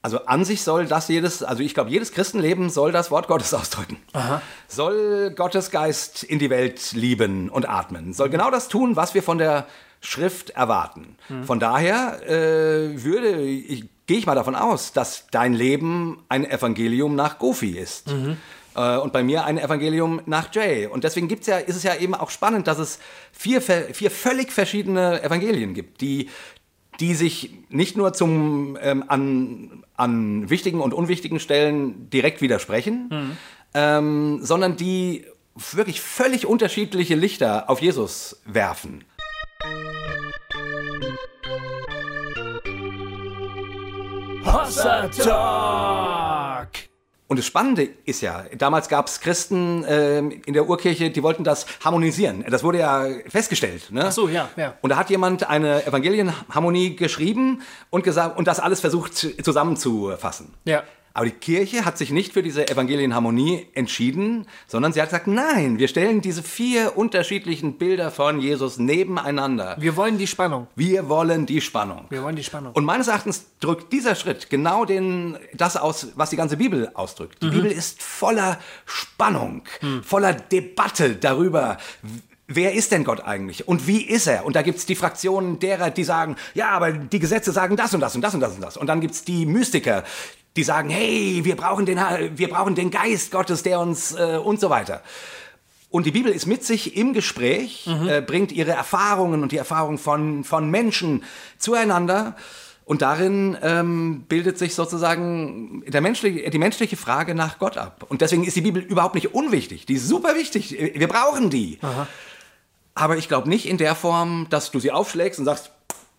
[0.04, 3.54] also an sich soll das jedes, also ich glaube, jedes Christenleben soll das Wort Gottes
[3.54, 3.96] ausdrücken.
[4.12, 4.42] Aha.
[4.68, 8.12] Soll Gottes Geist in die Welt lieben und atmen.
[8.12, 9.66] Soll genau das tun, was wir von der
[10.02, 11.16] Schrift erwarten.
[11.30, 11.44] Mhm.
[11.44, 17.14] Von daher äh, würde, ich, gehe ich mal davon aus, dass dein Leben ein Evangelium
[17.14, 18.08] nach Goofy ist.
[18.08, 18.36] Mhm.
[18.76, 20.86] Äh, und bei mir ein Evangelium nach Jay.
[20.86, 22.98] Und deswegen gibt's ja, ist es ja eben auch spannend, dass es
[23.32, 26.28] vier, vier völlig verschiedene Evangelien gibt, die,
[27.00, 33.36] die sich nicht nur zum, ähm, an, an wichtigen und unwichtigen Stellen direkt widersprechen, mhm.
[33.74, 35.26] ähm, sondern die
[35.56, 39.04] wirklich völlig unterschiedliche Lichter auf Jesus werfen.
[44.44, 46.33] Hossa Talk!
[47.26, 51.42] Und das Spannende ist ja, damals gab es Christen äh, in der Urkirche, die wollten
[51.42, 52.44] das harmonisieren.
[52.50, 53.90] Das wurde ja festgestellt.
[53.90, 54.04] Ne?
[54.06, 54.74] Ach so, ja, ja.
[54.82, 60.52] Und da hat jemand eine Evangelienharmonie geschrieben und gesagt und das alles versucht zusammenzufassen.
[60.64, 60.82] Ja.
[61.16, 65.78] Aber die Kirche hat sich nicht für diese Evangelienharmonie entschieden, sondern sie hat gesagt, nein,
[65.78, 69.76] wir stellen diese vier unterschiedlichen Bilder von Jesus nebeneinander.
[69.78, 70.66] Wir wollen die Spannung.
[70.74, 72.06] Wir wollen die Spannung.
[72.08, 72.72] Wir wollen die Spannung.
[72.72, 77.40] Und meines Erachtens drückt dieser Schritt genau den, das aus, was die ganze Bibel ausdrückt.
[77.40, 77.52] Die mhm.
[77.52, 80.02] Bibel ist voller Spannung, mhm.
[80.02, 81.78] voller Debatte darüber,
[82.46, 83.66] Wer ist denn Gott eigentlich?
[83.66, 84.44] Und wie ist er?
[84.44, 87.94] Und da gibt es die Fraktionen derer, die sagen, ja, aber die Gesetze sagen das
[87.94, 88.76] und das und das und das und das.
[88.76, 90.04] Und dann gibt es die Mystiker,
[90.56, 91.98] die sagen, hey, wir brauchen den,
[92.36, 95.02] wir brauchen den Geist Gottes, der uns äh, und so weiter.
[95.90, 98.08] Und die Bibel ist mit sich im Gespräch, mhm.
[98.08, 101.22] äh, bringt ihre Erfahrungen und die Erfahrungen von, von Menschen
[101.58, 102.34] zueinander.
[102.84, 108.04] Und darin ähm, bildet sich sozusagen der menschliche, die menschliche Frage nach Gott ab.
[108.08, 109.86] Und deswegen ist die Bibel überhaupt nicht unwichtig.
[109.86, 110.72] Die ist super wichtig.
[110.72, 111.78] Wir brauchen die.
[111.80, 112.06] Aha.
[112.94, 115.70] Aber ich glaube nicht in der Form, dass du sie aufschlägst und sagst,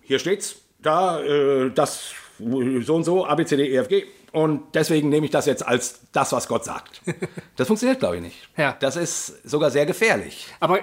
[0.02, 4.06] hier steht's, da, äh, das, so und so, A, B, C, D, E, F, G.
[4.36, 7.02] Und deswegen nehme ich das jetzt als das, was Gott sagt.
[7.56, 8.50] Das funktioniert, glaube ich, nicht.
[8.58, 8.76] Ja.
[8.80, 10.48] Das ist sogar sehr gefährlich.
[10.60, 10.80] Aber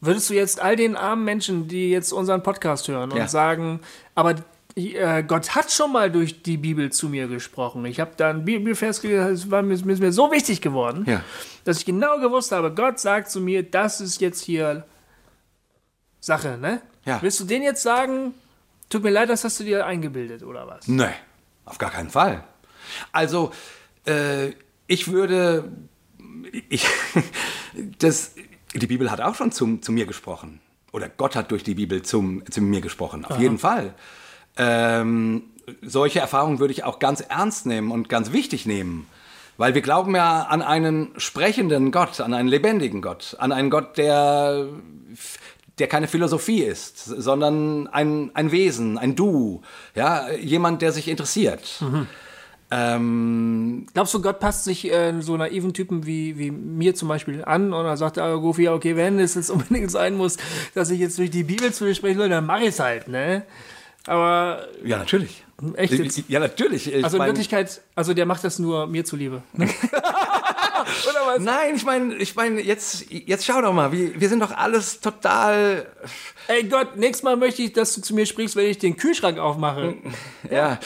[0.00, 3.26] würdest du jetzt all den armen Menschen, die jetzt unseren Podcast hören und ja.
[3.26, 3.80] sagen,
[4.14, 4.36] aber
[4.76, 7.84] äh, Gott hat schon mal durch die Bibel zu mir gesprochen.
[7.84, 11.22] Ich habe da ein Bibelvers gelesen, es war mir, ist mir so wichtig geworden, ja.
[11.64, 14.84] dass ich genau gewusst habe, Gott sagt zu mir, das ist jetzt hier
[16.20, 16.80] Sache, ne?
[17.04, 17.20] Ja.
[17.22, 18.34] Willst du den jetzt sagen,
[18.88, 20.86] tut mir leid, das hast du dir eingebildet, oder was?
[20.86, 21.14] Nee,
[21.70, 22.44] auf gar keinen Fall.
[23.12, 23.52] Also,
[24.06, 24.50] äh,
[24.86, 25.70] ich würde,
[26.68, 26.86] ich,
[27.98, 28.34] das,
[28.74, 30.60] die Bibel hat auch schon zum, zu mir gesprochen.
[30.92, 33.40] Oder Gott hat durch die Bibel zum, zu mir gesprochen, auf Aha.
[33.40, 33.94] jeden Fall.
[34.56, 35.44] Ähm,
[35.82, 39.06] solche Erfahrungen würde ich auch ganz ernst nehmen und ganz wichtig nehmen.
[39.56, 43.96] Weil wir glauben ja an einen sprechenden Gott, an einen lebendigen Gott, an einen Gott,
[43.98, 44.66] der,
[45.80, 49.62] der keine Philosophie ist, sondern ein, ein Wesen, ein Du,
[49.94, 51.80] ja, jemand, der sich interessiert.
[51.80, 52.06] Mhm.
[52.72, 57.44] Ähm, Glaubst du, Gott passt sich äh, so naiven Typen wie, wie mir zum Beispiel
[57.44, 60.36] an und er sagt, ah, Goofy, okay, wenn es jetzt unbedingt sein muss,
[60.74, 63.08] dass ich jetzt durch die Bibel zu dir sprechen soll, dann mach ich es halt,
[63.08, 63.42] ne?
[64.06, 64.66] Aber.
[64.84, 65.44] Ja, natürlich.
[65.74, 66.22] Echt jetzt?
[66.28, 66.92] Ja, natürlich.
[66.92, 69.42] Ich also in Wirklichkeit, also der macht das nur mir zuliebe.
[69.52, 69.68] Ne?
[71.08, 71.40] Oder was?
[71.40, 75.00] Nein, ich meine, ich meine, jetzt, jetzt schau doch mal, wir, wir sind doch alles
[75.00, 75.86] total.
[76.48, 79.38] Ey Gott, nächstes Mal möchte ich, dass du zu mir sprichst, wenn ich den Kühlschrank
[79.38, 79.94] aufmache.
[80.50, 80.80] Ja,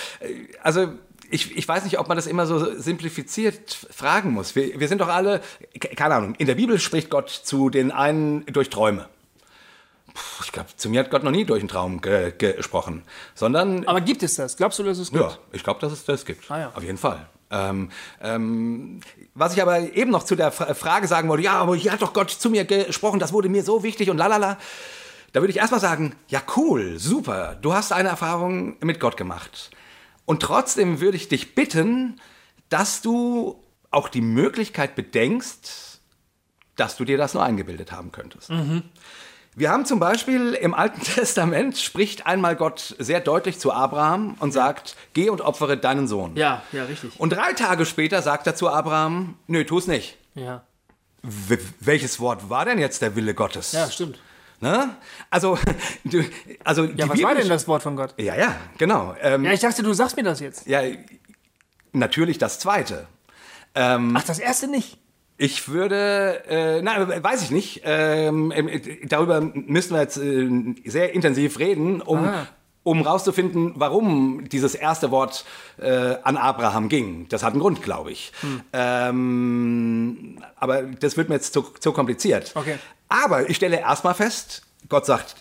[0.62, 0.88] also
[1.30, 4.54] ich, ich weiß nicht, ob man das immer so simplifiziert fragen muss.
[4.56, 5.40] Wir, wir sind doch alle,
[5.96, 9.08] keine Ahnung, in der Bibel spricht Gott zu den einen durch Träume
[10.44, 13.02] ich glaube, zu mir hat Gott noch nie durch einen Traum ge gesprochen,
[13.34, 13.86] sondern.
[13.86, 14.56] Aber gibt es das?
[14.56, 15.22] Glaubst du, dass es gibt?
[15.22, 16.50] Ja, ich glaube, dass es das gibt.
[16.50, 16.72] Ah, ja.
[16.74, 17.26] Auf jeden Fall.
[17.50, 17.90] Ähm,
[18.20, 19.00] ähm,
[19.34, 22.02] was ich aber eben noch zu der Fra Frage sagen wollte, ja, aber hier hat
[22.02, 24.58] doch Gott zu mir gesprochen, das wurde mir so wichtig und lalala.
[25.32, 29.70] Da würde ich erstmal sagen, ja cool, super, du hast eine Erfahrung mit Gott gemacht.
[30.24, 32.20] Und trotzdem würde ich dich bitten,
[32.68, 33.60] dass du
[33.90, 36.00] auch die Möglichkeit bedenkst,
[36.76, 38.50] dass du dir das nur eingebildet haben könntest.
[39.56, 44.52] Wir haben zum Beispiel im Alten Testament spricht einmal Gott sehr deutlich zu Abraham und
[44.52, 46.36] sagt, geh und opfere deinen Sohn.
[46.36, 47.18] Ja, ja, richtig.
[47.20, 50.18] Und drei Tage später sagt er zu Abraham, nö, tu es nicht.
[50.34, 50.64] Ja,
[51.22, 53.72] W welches Wort war denn jetzt der Wille Gottes?
[53.72, 54.18] ja stimmt.
[54.60, 54.94] Ne?
[55.30, 55.58] Also,
[56.04, 56.22] du,
[56.64, 58.14] also Ja, was war denn das Wort von Gott?
[58.18, 59.14] Ja, ja, genau.
[59.20, 60.66] Ähm, Ja, ich dachte, du sagst mir das jetzt.
[60.66, 60.82] ja,
[61.92, 63.06] natürlich das Zweite.
[63.76, 64.98] Ach, das erste nicht.
[65.36, 67.82] Ich würde, äh, nein, weiß ich nicht.
[67.84, 70.48] Ähm, äh, darüber müssen wir jetzt äh,
[70.84, 72.46] sehr intensiv reden, um, Ah.
[72.84, 75.44] um rauszufinden, warum dieses erste Wort
[75.78, 77.26] äh, an Abraham ging.
[77.30, 78.30] Das hat einen Grund, glaube ich.
[78.42, 78.60] Hm.
[78.72, 82.52] Ähm, aber das wird mir jetzt zu, zu kompliziert.
[82.54, 82.76] Okay.
[83.08, 85.36] Aber ich stelle erstmal fest, Gott sagt,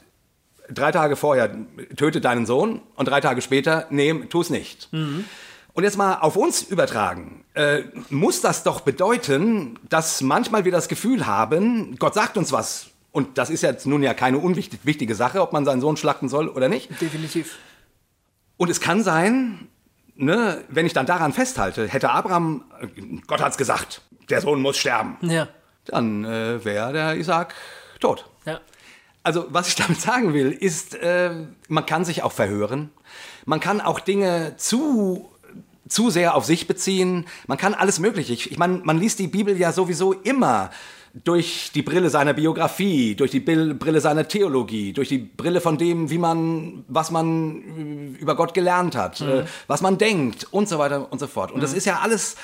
[0.70, 1.56] drei Tage vorher,
[1.96, 4.89] töte deinen Sohn und drei Tage später, nee, tu es nicht.
[5.74, 10.88] Und jetzt mal auf uns übertragen, äh, muss das doch bedeuten, dass manchmal wir das
[10.88, 12.88] Gefühl haben, Gott sagt uns was.
[13.12, 16.48] Und das ist jetzt nun ja keine unwichtige Sache, ob man seinen Sohn schlachten soll
[16.48, 16.90] oder nicht.
[17.02, 17.58] Definitiv.
[18.58, 19.68] Und es kann sein,
[20.16, 22.88] ne, wenn ich dann daran festhalte, hätte Abraham, äh,
[23.28, 25.48] Gott hat's gesagt, der Sohn muss sterben, Ja.
[25.86, 27.54] dann äh, wäre der Isaac
[28.00, 28.26] tot.
[28.46, 28.62] Ja.
[29.24, 31.32] Also, was ich damit sagen will, ist, äh,
[31.68, 32.92] man kann sich auch verhören.
[33.46, 35.30] Man kann auch Dinge zu,
[35.94, 37.26] zu sehr auf sich beziehen.
[37.48, 38.34] Man kann alles Mögliche.
[38.34, 40.72] Ich, ich meine, man liest die Bibel ja sowieso immer
[41.24, 46.10] durch die Brille seiner Biografie, durch die Brille seiner Theologie, durch die Brille von dem,
[46.10, 50.80] wie man, was man äh, über Gott gelernt hat, äh, was man denkt und so
[50.80, 51.52] weiter und so fort.
[51.52, 52.36] Und das ist ja alles,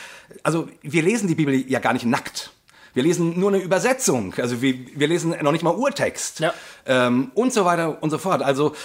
[0.44, 2.52] also wir lesen die Bibel ja gar nicht nackt.
[2.94, 6.54] Wir lesen nur eine Übersetzung, also wir, wir lesen noch nicht mal Urtext Ja.
[6.86, 8.42] ähm, und so weiter und so fort.
[8.44, 8.76] Also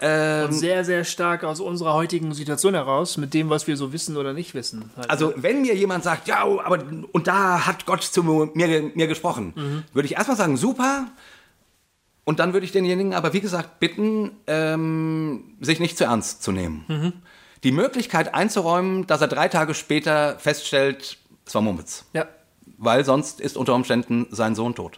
[0.00, 4.16] ähm, Sehr, sehr stark aus unserer heutigen Situation heraus, mit dem, was wir so wissen
[4.16, 4.90] oder nicht wissen.
[4.96, 5.08] Halt.
[5.08, 6.82] Also, wenn mir jemand sagt, ja, aber
[7.12, 8.50] und da hat Gott zu mir,
[8.94, 11.06] mir gesprochen, würde ich erstmal sagen, super.
[12.24, 16.52] Und dann würde ich denjenigen aber, wie gesagt, bitten, ähm, sich nicht zu ernst zu
[16.52, 17.22] nehmen.
[17.62, 22.04] Die Möglichkeit einzuräumen, dass er drei Tage später feststellt, es war Mumpitz.
[22.12, 22.26] ja.
[22.76, 24.96] Weil sonst ist unter Umständen sein Sohn tot.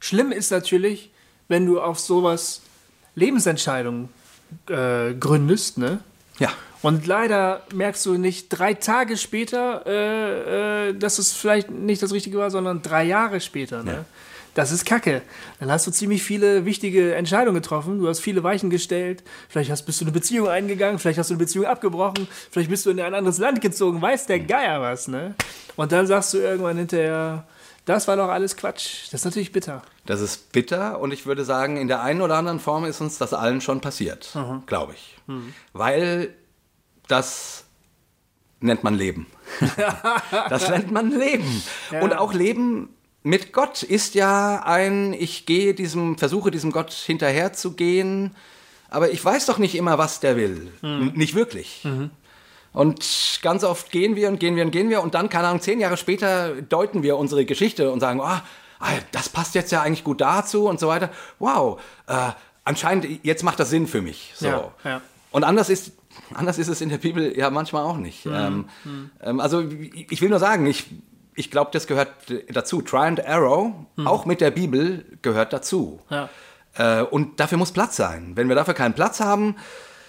[0.00, 1.10] Schlimm ist natürlich,
[1.48, 2.62] wenn du auf sowas
[3.14, 4.08] Lebensentscheidungen
[4.68, 6.00] äh, gründest, ne?
[6.38, 6.50] Ja.
[6.82, 12.12] Und leider merkst du nicht drei Tage später, äh, äh, dass es vielleicht nicht das
[12.12, 13.82] Richtige war, sondern drei Jahre später.
[13.82, 13.92] Ne?
[13.92, 14.04] Ja.
[14.54, 15.22] Das ist Kacke.
[15.58, 17.98] Dann hast du ziemlich viele wichtige Entscheidungen getroffen.
[17.98, 19.24] Du hast viele Weichen gestellt.
[19.48, 20.98] Vielleicht hast, bist du eine Beziehung eingegangen.
[20.98, 22.28] Vielleicht hast du eine Beziehung abgebrochen.
[22.50, 24.00] Vielleicht bist du in ein anderes Land gezogen.
[24.02, 25.08] Weiß der Geier was.
[25.08, 25.34] Ne?
[25.76, 27.46] Und dann sagst du irgendwann hinterher,
[27.84, 29.04] das war doch alles Quatsch.
[29.10, 29.82] Das ist natürlich bitter.
[30.06, 33.18] Das ist bitter und ich würde sagen, in der einen oder anderen Form ist uns
[33.18, 34.30] das allen schon passiert,
[34.66, 35.16] glaube ich.
[35.72, 36.34] Weil
[37.08, 37.64] das
[38.60, 39.26] nennt man Leben.
[40.48, 41.62] das nennt man Leben.
[42.00, 42.88] Und auch Leben
[43.22, 48.34] mit Gott ist ja ein, ich gehe diesem, versuche diesem Gott hinterher zu gehen,
[48.90, 50.72] aber ich weiß doch nicht immer, was der will.
[50.82, 51.86] N- Nicht wirklich.
[52.74, 55.62] Und ganz oft gehen wir und gehen wir und gehen wir und dann, keine Ahnung,
[55.62, 58.42] zehn Jahre später deuten wir unsere Geschichte und sagen, ah,
[58.80, 61.10] ah, das passt jetzt ja eigentlich gut dazu und so weiter.
[61.38, 62.30] Wow, äh,
[62.64, 64.32] anscheinend, jetzt macht das Sinn für mich.
[64.34, 64.48] So.
[64.48, 65.00] Ja, ja.
[65.30, 65.92] Und anders ist,
[66.34, 68.26] anders ist es in der Bibel ja manchmal auch nicht.
[68.26, 68.68] Ähm,
[69.22, 69.64] ähm, also
[70.08, 70.86] ich will nur sagen, ich,
[71.36, 72.10] ich glaube, das gehört
[72.48, 72.82] dazu.
[72.82, 73.72] Try and Arrow,
[74.04, 76.00] auch mit der Bibel, gehört dazu.
[76.10, 76.28] Ja.
[76.76, 78.32] Äh, und dafür muss Platz sein.
[78.34, 79.56] Wenn wir dafür keinen Platz haben,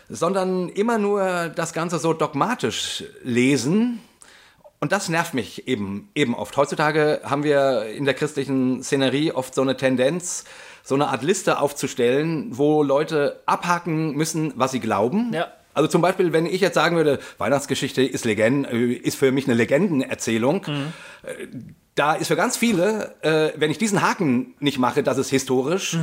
[0.09, 4.01] sondern immer nur das Ganze so dogmatisch lesen,
[4.81, 6.55] und das nervt mich eben, eben oft.
[6.57, 10.43] Heutzutage haben wir in der christlichen Szenerie oft so eine Tendenz,
[10.83, 15.33] so eine Art Liste aufzustellen, wo Leute abhaken müssen, was sie glauben.
[15.33, 15.47] Ja.
[15.73, 19.45] Also zum Beispiel, wenn ich jetzt sagen würde, Weihnachtsgeschichte ist, Legend, äh, ist für mich
[19.45, 21.47] eine Legendenerzählung, äh,
[21.95, 25.97] da ist für ganz viele, äh, wenn ich diesen Haken nicht mache, das ist historisch,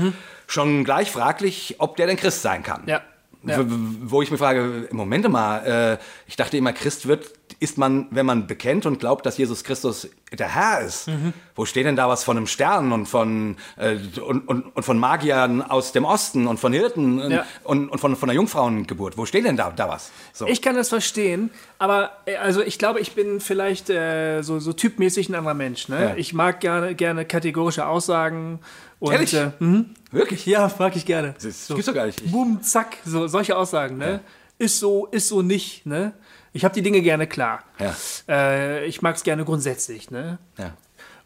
[0.46, 2.82] schon gleich fraglich, ob der denn Christ sein kann.
[2.86, 3.02] Ja.
[3.44, 3.64] Ja.
[3.66, 7.32] Wo ich mir frage, Moment mal, äh, ich dachte immer, Christ wird,
[7.62, 11.06] ist man, wenn man bekennt und glaubt, dass Jesus Christus der Herr ist.
[11.06, 11.32] Mhm.
[11.54, 14.98] Wo steht denn da was von einem Stern und von, äh, und, und, und von
[14.98, 17.46] Magiern aus dem Osten und von Hirten und, Ja.
[17.62, 19.16] und, und von, von einer Jungfrauengeburt?
[19.16, 20.10] Wo steht denn da, da was?
[20.32, 20.46] So.
[20.46, 24.72] Ich kann das verstehen, aber äh, also ich glaube, ich bin vielleicht äh, so, so
[24.72, 25.88] typmäßig ein anderer Mensch.
[25.88, 26.02] Ne?
[26.02, 26.14] Ja.
[26.16, 28.58] Ich mag gerne, gerne kategorische Aussagen.
[28.98, 29.34] Und, Ehrlich?
[29.34, 29.90] Äh, mhm.
[30.10, 30.46] Wirklich?
[30.46, 31.34] ja, mag ich gerne.
[31.40, 32.30] Das gibt's doch gar nicht.
[32.32, 33.98] Boom, zack, so, solche Aussagen.
[33.98, 34.20] Ne?
[34.58, 35.86] Ist so, ist so nicht.
[35.86, 36.12] Ne?
[36.52, 37.64] Ich habe die Dinge gerne klar.
[37.78, 37.96] Ja.
[38.28, 40.10] Äh, ich mag es gerne grundsätzlich.
[40.10, 40.38] Ne?
[40.58, 40.74] Ja.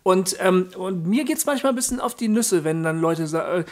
[0.07, 3.25] Und, ähm, und mir geht es manchmal ein bisschen auf die Nüsse, wenn dann Leute
[3.25, 3.65] äh,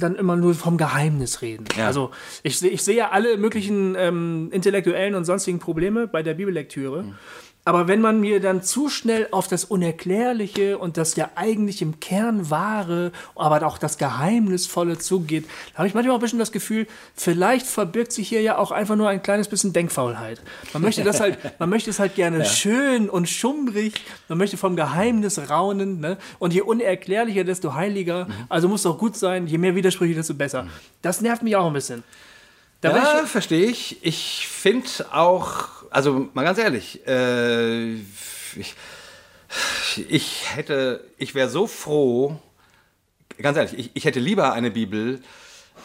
[0.00, 1.66] dann immer nur vom Geheimnis reden.
[1.76, 1.86] Ja.
[1.86, 7.02] Also ich, ich sehe ja alle möglichen ähm, intellektuellen und sonstigen Probleme bei der Bibellektüre.
[7.02, 7.14] Mhm.
[7.64, 12.00] Aber wenn man mir dann zu schnell auf das Unerklärliche und das ja eigentlich im
[12.00, 15.46] Kern wahre, aber auch das Geheimnisvolle zugeht,
[15.76, 18.96] habe ich manchmal auch ein bisschen das Gefühl, vielleicht verbirgt sich hier ja auch einfach
[18.96, 20.42] nur ein kleines bisschen Denkfaulheit.
[20.72, 22.44] Man möchte das halt, man möchte es halt gerne ja.
[22.44, 23.94] schön und schummrig,
[24.28, 26.16] man möchte vom Geheimnis raunen, ne?
[26.40, 28.24] Und je unerklärlicher, desto heiliger.
[28.24, 28.32] Mhm.
[28.48, 30.64] Also muss doch gut sein, je mehr Widersprüche, desto besser.
[30.64, 30.70] Mhm.
[31.00, 32.02] Das nervt mich auch ein bisschen.
[32.80, 34.04] Da ja, verstehe ich.
[34.04, 38.74] Ich finde auch, also mal ganz ehrlich, äh, ich,
[40.08, 42.38] ich hätte, ich wäre so froh,
[43.38, 45.20] ganz ehrlich, ich, ich hätte lieber eine Bibel,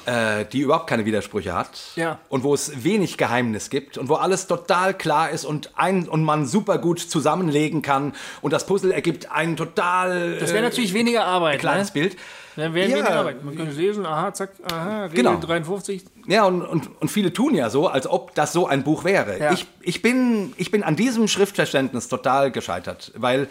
[0.05, 2.19] äh, die überhaupt keine Widersprüche hat ja.
[2.29, 6.23] und wo es wenig Geheimnis gibt und wo alles total klar ist und ein und
[6.23, 11.25] man super gut zusammenlegen kann und das Puzzle ergibt ein total das wäre natürlich weniger
[11.25, 12.01] Arbeit klares ne?
[12.01, 12.17] Bild
[12.57, 12.97] dann wäre ja.
[12.97, 15.37] weniger Arbeit man könnte lesen aha zack aha Regel genau.
[15.37, 19.03] 53 ja und, und, und viele tun ja so als ob das so ein Buch
[19.05, 19.53] wäre ja.
[19.53, 23.47] ich, ich bin ich bin an diesem Schriftverständnis total gescheitert weil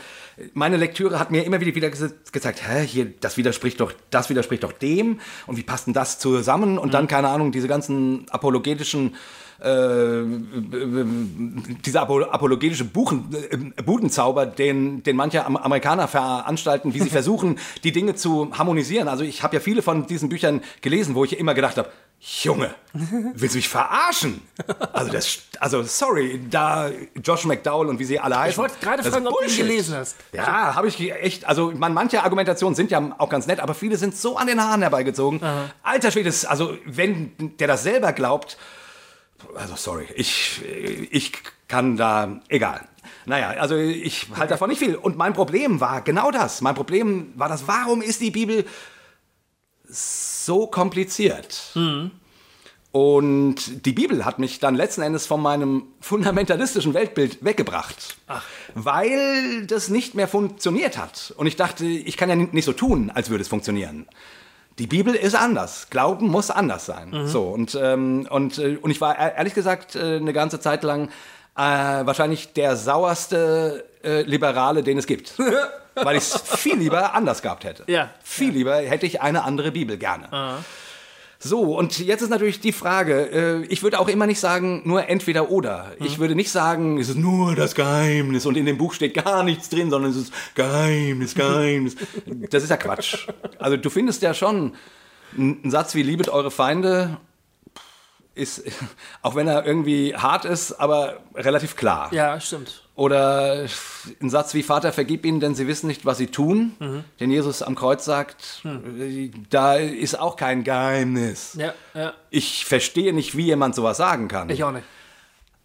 [0.53, 4.63] meine Lektüre hat mir immer wieder, wieder gezeigt, hä, hier, das widerspricht doch, das widerspricht
[4.63, 6.79] doch dem und wie passt denn das zusammen?
[6.79, 6.93] Und mhm.
[6.93, 9.15] dann, keine Ahnung, diese ganzen apologetischen
[9.67, 10.25] äh,
[11.85, 18.15] dieser apologetische Buchen, äh, Budenzauber, den, den manche Amerikaner veranstalten, wie sie versuchen, die Dinge
[18.15, 19.09] zu harmonisieren.
[19.09, 22.75] Also ich habe ja viele von diesen Büchern gelesen, wo ich immer gedacht habe, Junge,
[23.35, 24.41] willst du mich verarschen?
[24.93, 26.91] Also, das, also sorry, da
[27.23, 28.53] Josh McDowell und wie sie alle heißen.
[28.53, 30.17] Ich wollte gerade fragen, ob du ihn gelesen hast.
[30.33, 31.45] Ja, habe ich echt.
[31.47, 34.61] Also, man, manche Argumentationen sind ja auch ganz nett, aber viele sind so an den
[34.61, 35.43] Haaren herbeigezogen.
[35.43, 35.71] Aha.
[35.83, 38.57] Alter Schwede, also wenn der das selber glaubt,
[39.55, 40.61] also sorry, ich,
[41.11, 41.33] ich
[41.69, 42.87] kann da, egal.
[43.25, 44.95] Naja, also ich halte davon nicht viel.
[44.95, 46.61] Und mein Problem war genau das.
[46.61, 48.65] Mein Problem war das, warum ist die Bibel
[49.89, 51.73] so kompliziert.
[51.75, 52.13] Mhm.
[52.93, 58.43] Und die Bibel hat mich dann letzten Endes von meinem fundamentalistischen Weltbild weggebracht, Ach.
[58.75, 61.35] weil das nicht mehr funktioniert hat.
[61.37, 64.07] Und ich dachte, ich kann ja nicht so tun, als würde es funktionieren.
[64.79, 65.89] Die Bibel ist anders.
[65.91, 67.11] Glauben muss anders sein.
[67.11, 67.27] Mhm.
[67.27, 71.09] So und ähm, und äh, und ich war ehrlich gesagt äh, eine ganze Zeit lang
[71.57, 75.35] äh, wahrscheinlich der sauerste äh, Liberale, den es gibt.
[75.95, 77.85] weil ich es viel lieber anders gehabt hätte.
[77.87, 78.11] Ja.
[78.23, 78.55] Viel ja.
[78.55, 80.31] lieber hätte ich eine andere Bibel gerne.
[80.31, 80.59] Aha.
[81.39, 85.09] So, und jetzt ist natürlich die Frage, äh, ich würde auch immer nicht sagen, nur
[85.09, 85.93] entweder oder.
[85.99, 86.07] Mhm.
[86.07, 89.43] Ich würde nicht sagen, es ist nur das Geheimnis und in dem Buch steht gar
[89.43, 91.97] nichts drin, sondern es ist Geheimnis, Geheimnis.
[92.51, 93.29] das ist ja Quatsch.
[93.59, 94.75] Also du findest ja schon
[95.37, 97.19] einen Satz wie Liebet eure Feinde
[98.35, 98.63] ist,
[99.23, 102.13] auch wenn er irgendwie hart ist, aber relativ klar.
[102.13, 102.86] Ja, stimmt.
[102.97, 103.67] Oder
[104.23, 106.73] ein Satz wie Vater, vergib ihnen, denn sie wissen nicht, was sie tun.
[106.79, 107.05] Mhm.
[107.21, 109.45] Den Jesus am Kreuz sagt, mhm.
[109.51, 111.59] da ist auch kein Geheimnis.
[111.59, 112.15] Ja, ja.
[112.31, 114.49] Ich verstehe nicht, wie jemand sowas sagen kann.
[114.49, 114.85] Ich auch nicht.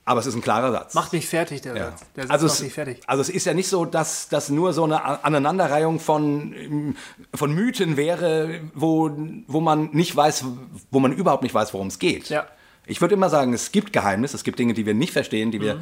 [0.03, 0.93] Aber es ist ein klarer Satz.
[0.93, 1.91] Macht mich fertig, der ja.
[1.91, 2.03] Satz.
[2.17, 2.99] Der Satz also macht es, mich fertig.
[3.07, 6.97] Also es ist ja nicht so, dass das nur so eine Aneinanderreihung von,
[7.33, 9.09] von Mythen wäre, wo,
[9.47, 10.43] wo man nicht weiß,
[10.89, 12.27] wo man überhaupt nicht weiß, worum es geht.
[12.27, 12.45] Ja.
[12.87, 15.61] Ich würde immer sagen, es gibt Geheimnisse, es gibt Dinge, die wir nicht verstehen, die
[15.61, 15.81] wir.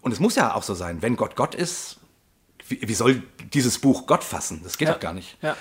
[0.00, 1.98] Und es muss ja auch so sein, wenn Gott Gott ist,
[2.68, 3.22] wie, wie soll
[3.52, 4.60] dieses Buch Gott fassen?
[4.62, 4.94] Das geht ja.
[4.94, 5.36] doch gar nicht.
[5.42, 5.56] Ja.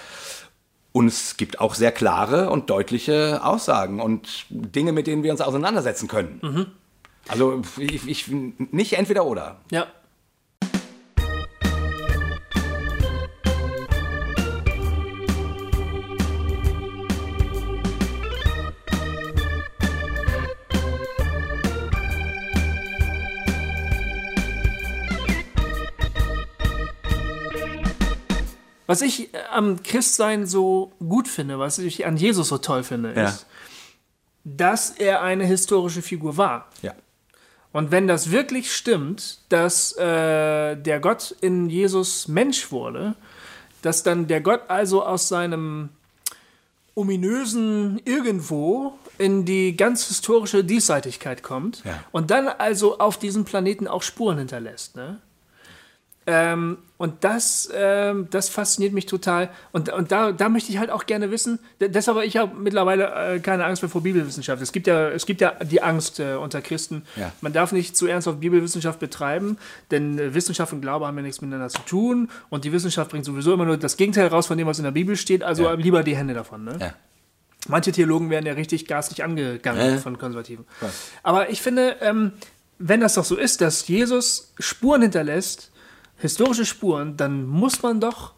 [0.92, 5.42] Und es gibt auch sehr klare und deutliche Aussagen und Dinge, mit denen wir uns
[5.42, 6.40] auseinandersetzen können.
[6.42, 6.66] Mhm.
[7.28, 9.58] Also ich, ich, nicht entweder oder.
[9.72, 9.88] Ja.
[28.90, 33.14] Was ich äh, am Christsein so gut finde, was ich an Jesus so toll finde,
[33.14, 33.26] ja.
[33.26, 33.46] ist,
[34.44, 36.70] dass er eine historische Figur war.
[36.82, 36.96] Ja.
[37.72, 43.14] Und wenn das wirklich stimmt, dass äh, der Gott in Jesus Mensch wurde,
[43.84, 45.90] dass dann der Gott also aus seinem
[46.96, 52.04] ominösen Irgendwo in die ganz historische Diesseitigkeit kommt ja.
[52.12, 54.96] und dann also auf diesem Planeten auch Spuren hinterlässt.
[54.96, 55.22] Ne?
[56.32, 59.50] Ähm, und das, ähm, das fasziniert mich total.
[59.72, 63.36] Und, und da, da möchte ich halt auch gerne wissen, deshalb habe ich habe mittlerweile
[63.36, 64.62] äh, keine Angst mehr vor Bibelwissenschaft.
[64.62, 67.04] Es gibt ja, es gibt ja die Angst äh, unter Christen.
[67.16, 67.32] Ja.
[67.42, 69.58] Man darf nicht zu ernst auf Bibelwissenschaft betreiben,
[69.90, 72.30] denn äh, Wissenschaft und Glaube haben ja nichts miteinander zu tun.
[72.50, 74.92] Und die Wissenschaft bringt sowieso immer nur das Gegenteil raus von dem, was in der
[74.92, 75.42] Bibel steht.
[75.42, 75.74] Also ja.
[75.74, 76.64] lieber die Hände davon.
[76.64, 76.78] Ne?
[76.80, 76.94] Ja.
[77.68, 79.98] Manche Theologen werden ja richtig garstig angegangen Äh.
[79.98, 80.66] von Konservativen.
[81.24, 82.34] Aber ich finde, ähm,
[82.78, 85.72] wenn das doch so ist, dass Jesus Spuren hinterlässt,
[86.20, 88.34] historische Spuren, dann muss man doch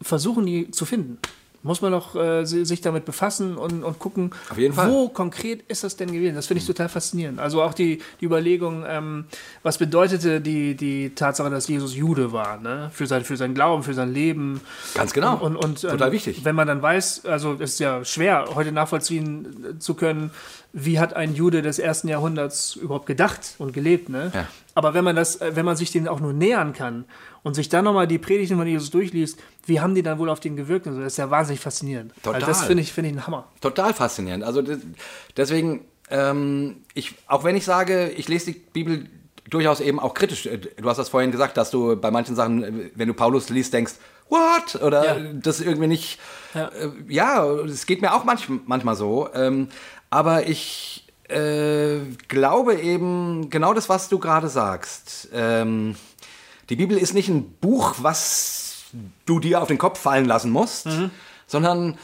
[0.00, 1.18] versuchen, die zu finden.
[1.62, 4.90] Muss man doch äh, sich damit befassen und, und gucken, jeden Fall.
[4.90, 6.36] wo konkret ist das denn gewesen?
[6.36, 7.40] Das finde ich total faszinierend.
[7.40, 9.24] Also auch die, die Überlegung, ähm,
[9.64, 12.90] was bedeutete die, die Tatsache, dass Jesus Jude war, ne?
[12.92, 14.60] für, sein, für sein Glauben, für sein Leben.
[14.94, 15.36] Ganz genau.
[15.36, 16.44] Und, und, ähm, Total wichtig.
[16.44, 20.30] Wenn man dann weiß, also es ist ja schwer, heute nachvollziehen zu können,
[20.72, 24.08] wie hat ein Jude des ersten Jahrhunderts überhaupt gedacht und gelebt.
[24.10, 24.30] Ne?
[24.32, 24.46] Ja.
[24.74, 27.04] Aber wenn man das, äh, wenn man sich den auch nur nähern kann
[27.48, 30.38] und sich dann nochmal die Predigten von Jesus durchliest, wie haben die dann wohl auf
[30.38, 30.86] den gewirkt?
[30.86, 32.12] Und so, das ist ja wahnsinnig faszinierend.
[32.22, 32.34] Total.
[32.34, 33.48] Also das finde ich, finde ich ein Hammer.
[33.62, 34.44] Total faszinierend.
[34.44, 34.76] Also de-
[35.34, 39.06] deswegen, ähm, ich, auch wenn ich sage, ich lese die Bibel
[39.48, 40.44] durchaus eben auch kritisch.
[40.44, 43.48] äh, Du hast das vorhin gesagt, dass du bei manchen Sachen, äh, wenn du Paulus
[43.48, 43.94] liest, denkst,
[44.28, 44.82] what?
[44.82, 45.32] Oder Ja.
[45.32, 46.18] das irgendwie nicht.
[46.52, 46.68] Ja.
[46.68, 49.28] Äh, ja, es geht mir auch manch, manchmal so.
[49.32, 49.68] Ähm,
[50.10, 55.28] aber ich äh, glaube eben genau das, was du gerade sagst.
[55.32, 55.96] Ähm,
[56.68, 58.84] die Bibel ist nicht ein Buch, was
[59.26, 60.86] du dir auf den Kopf fallen lassen musst,
[61.46, 61.98] sondern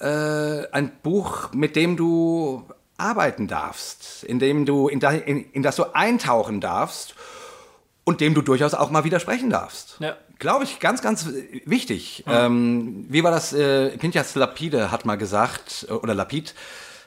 [0.00, 2.64] äh, ein Buch, mit dem du
[2.96, 7.14] arbeiten darfst, in dem du in, da, in, in das du eintauchen darfst
[8.04, 9.96] und dem du durchaus auch mal widersprechen darfst.
[10.00, 10.16] Ja.
[10.38, 11.28] Glaube ich, ganz, ganz
[11.66, 12.24] wichtig.
[12.26, 13.52] Ähm, wie war das?
[13.52, 16.54] Äh, Pinchas Lapide hat mal gesagt, äh, oder Lapid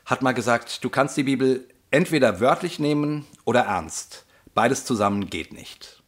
[0.05, 4.25] hat mal gesagt, du kannst die Bibel entweder wörtlich nehmen oder ernst.
[4.53, 6.02] Beides zusammen geht nicht.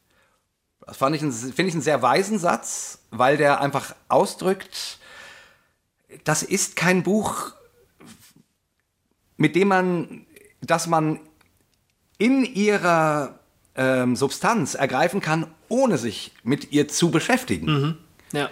[0.85, 4.99] Das fand ich finde ich einen sehr weisen Satz, weil der einfach ausdrückt,
[6.23, 7.53] das ist kein Buch,
[9.37, 10.25] mit dem man,
[10.61, 11.19] das man
[12.17, 13.39] in ihrer
[13.75, 17.97] ähm, Substanz ergreifen kann, ohne sich mit ihr zu beschäftigen.
[18.31, 18.49] Ja.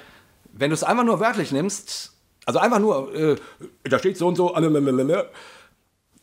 [0.51, 2.13] Wenn du es einfach nur wörtlich nimmst,
[2.45, 3.35] also einfach nur, äh,
[3.83, 4.53] da steht so und so,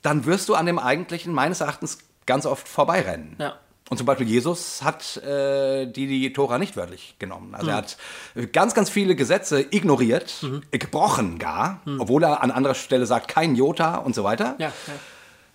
[0.02, 3.36] dann wirst du an dem Eigentlichen meines Erachtens ganz oft vorbeirennen.
[3.38, 3.58] Ja.
[3.90, 7.56] Und zum Beispiel Jesus hat äh, die, die Tora nicht wörtlich genommen.
[7.56, 7.96] Also er hat
[8.36, 10.32] äh, ganz, ganz viele Gesetze ignoriert,
[10.70, 14.54] äh, gebrochen gar, obwohl er an anderer Stelle sagt, kein Jota und so weiter.
[14.58, 14.94] Ja, ja.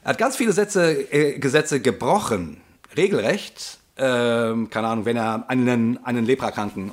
[0.03, 2.61] Er hat ganz viele Sätze, äh, Gesetze gebrochen,
[2.97, 3.79] regelrecht.
[3.97, 6.91] Ähm, keine Ahnung, wenn er einen, einen Leprakranken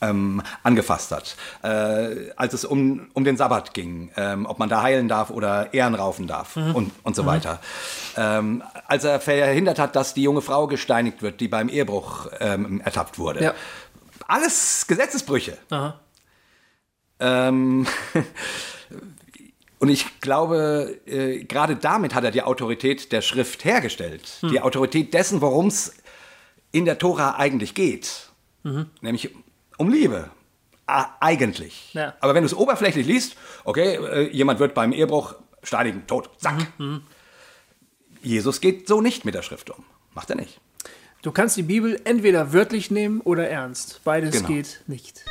[0.00, 4.82] ähm, angefasst hat, äh, als es um, um den Sabbat ging, ähm, ob man da
[4.82, 7.60] heilen darf oder Ehren raufen darf und, und so weiter.
[8.16, 12.80] Ähm, als er verhindert hat, dass die junge Frau gesteinigt wird, die beim Ehebruch ähm,
[12.80, 13.42] ertappt wurde.
[13.42, 13.54] Ja.
[14.26, 15.56] Alles Gesetzesbrüche.
[17.20, 17.86] Ähm,
[19.78, 24.40] und ich glaube, äh, gerade damit hat er die Autorität der Schrift hergestellt.
[24.50, 25.94] Die Autorität dessen, worum es
[26.72, 28.30] in der Tora eigentlich geht.
[29.00, 29.30] Nämlich
[29.76, 30.30] um Liebe.
[30.86, 31.92] Eigentlich.
[31.94, 32.14] Ja.
[32.20, 36.66] Aber wenn du es oberflächlich liest, okay, äh, jemand wird beim Ehebruch steinigen, tot, zack.
[38.22, 39.84] Jesus geht so nicht mit der Schrift um.
[40.14, 40.60] Macht er nicht.
[41.22, 44.00] Du kannst die Bibel entweder wörtlich nehmen oder ernst.
[44.04, 44.48] Beides Genau.
[44.48, 45.24] geht nicht.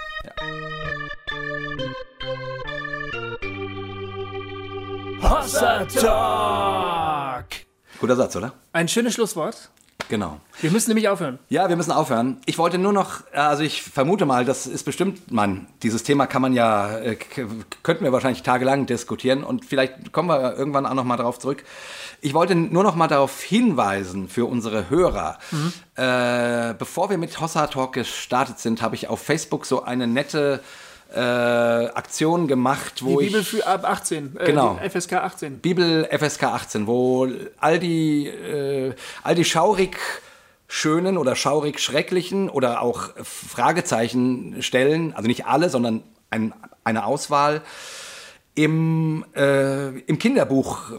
[5.21, 7.45] Hossa Talk!
[7.99, 8.53] Guter Satz, oder?
[8.73, 9.69] Ein schönes Schlusswort.
[10.09, 10.39] Genau.
[10.61, 11.39] Wir müssen nämlich aufhören.
[11.49, 12.37] Ja, wir müssen aufhören.
[12.45, 16.41] Ich wollte nur noch, also ich vermute mal, das ist bestimmt, Mann, dieses Thema kann
[16.41, 17.17] man ja, äh,
[17.83, 21.63] könnten wir wahrscheinlich tagelang diskutieren und vielleicht kommen wir irgendwann auch noch mal darauf zurück.
[22.21, 25.37] Ich wollte nur noch mal darauf hinweisen für unsere Hörer.
[25.95, 30.61] Äh, bevor wir mit Hossa Talk gestartet sind, habe ich auf Facebook so eine nette
[31.13, 34.37] äh, Aktion gemacht, Die wo ich Bibel für ab 18.
[34.37, 34.79] Äh, Genau.
[34.83, 35.59] die FSK 18.
[35.59, 37.27] Bibel FSK 18, wo
[37.59, 38.93] all die, äh,
[39.23, 39.97] all die schaurig
[40.67, 46.53] schönen oder schaurig schrecklichen oder auch Fragezeichen stellen, also nicht alle, sondern ein,
[46.83, 47.61] eine Auswahl
[48.55, 50.91] im, äh, im Kinderbuch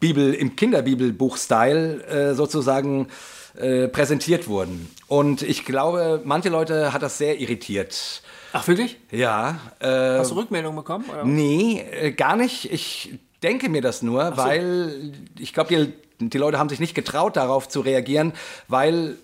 [0.00, 3.08] Bibel, im Kinderbibelbuch-Style äh, sozusagen
[3.56, 4.90] äh, präsentiert wurden.
[5.06, 8.22] Und ich glaube, manche Leute hat das sehr irritiert.
[8.56, 8.98] Ach, wirklich?
[9.10, 11.04] Ja, äh, Hast du Rückmeldung bekommen?
[11.10, 11.24] Oder?
[11.24, 12.72] Nee, äh, gar nicht.
[12.72, 17.36] Ich denke mir das nur, weil ich glaube, die, die Leute haben sich nicht getraut,
[17.36, 18.32] darauf zu reagieren,
[18.68, 19.16] weil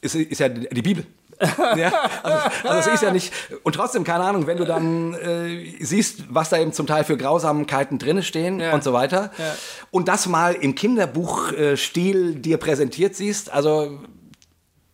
[0.00, 1.04] es ist ja die Bibel.
[1.76, 1.90] ja,
[2.22, 3.32] also, also es ist ja nicht.
[3.62, 7.16] Und trotzdem, keine Ahnung, wenn du dann äh, siehst, was da eben zum Teil für
[7.16, 8.72] Grausamkeiten drinne stehen Ja.
[8.74, 9.54] und so weiter, Ja.
[9.90, 14.00] und das mal im Kinderbuchstil dir präsentiert siehst, also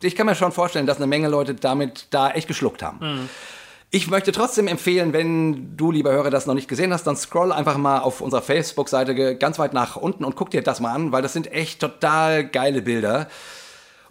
[0.03, 3.28] ich kann mir schon vorstellen, dass eine Menge Leute damit da echt geschluckt haben.
[3.91, 7.53] Ich möchte trotzdem empfehlen, wenn du, lieber Hörer, das noch nicht gesehen hast, dann scroll
[7.53, 11.12] einfach mal auf unserer Facebook-Seite ganz weit nach unten und guck dir das mal an,
[11.12, 13.28] weil das sind echt total geile Bilder.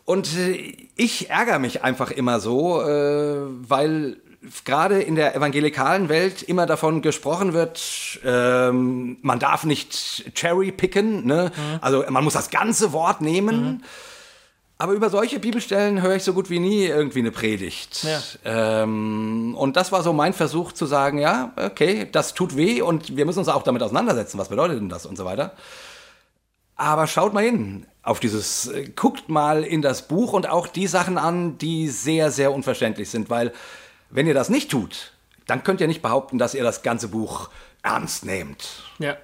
[0.05, 4.17] Und äh, ich ärgere mich einfach immer so, äh, weil
[4.63, 11.25] gerade in der evangelikalen Welt immer davon gesprochen wird, ähm, man darf nicht cherry picken,
[11.25, 11.51] ne?
[11.81, 13.83] also man muss das ganze Wort nehmen.
[14.77, 18.03] Aber über solche Bibelstellen höre ich so gut wie nie irgendwie eine Predigt.
[18.03, 18.21] Ja.
[18.83, 23.15] Ähm, und das war so mein Versuch zu sagen, ja, okay, das tut weh und
[23.15, 24.37] wir müssen uns auch damit auseinandersetzen.
[24.37, 25.53] Was bedeutet denn das und so weiter.
[26.75, 30.87] Aber schaut mal hin auf dieses, äh, guckt mal in das Buch und auch die
[30.87, 33.53] Sachen an, die sehr, sehr unverständlich sind, weil
[34.09, 35.13] wenn ihr das nicht tut,
[35.47, 37.49] dann könnt ihr nicht behaupten, dass ihr das ganze Buch
[37.81, 38.83] ernst nehmt.
[38.99, 39.15] Ja.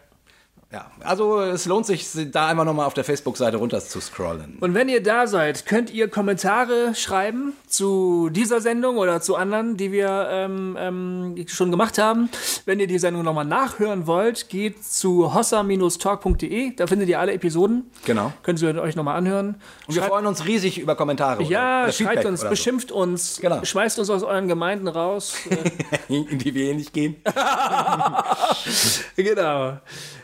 [0.72, 4.57] Ja, also es lohnt sich, da einmal nochmal auf der Facebook-Seite runter zu scrollen.
[4.61, 9.76] Und wenn ihr da seid, könnt ihr Kommentare schreiben zu dieser Sendung oder zu anderen,
[9.76, 12.30] die wir ähm, ähm, schon gemacht haben.
[12.63, 16.74] Wenn ihr die Sendung nochmal nachhören wollt, geht zu hossa-talk.de.
[16.76, 17.91] Da findet ihr alle Episoden.
[18.05, 18.32] Genau.
[18.43, 19.55] Könnt ihr euch nochmal anhören.
[19.88, 21.43] Und wir freuen uns riesig über Kommentare.
[21.43, 22.49] ja, oder schreibt uns, oder so.
[22.49, 23.65] beschimpft uns, Genau.
[23.65, 25.36] schmeißt uns aus euren Gemeinden raus.
[25.51, 27.15] Äh, in die wir eh nicht gehen.
[29.15, 29.78] genau.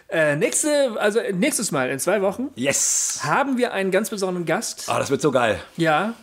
[0.09, 3.19] Äh, nächste, also nächstes Mal in zwei Wochen Yes!
[3.23, 4.85] haben wir einen ganz besonderen Gast.
[4.89, 5.59] Oh, das wird so geil.
[5.75, 6.13] Ja,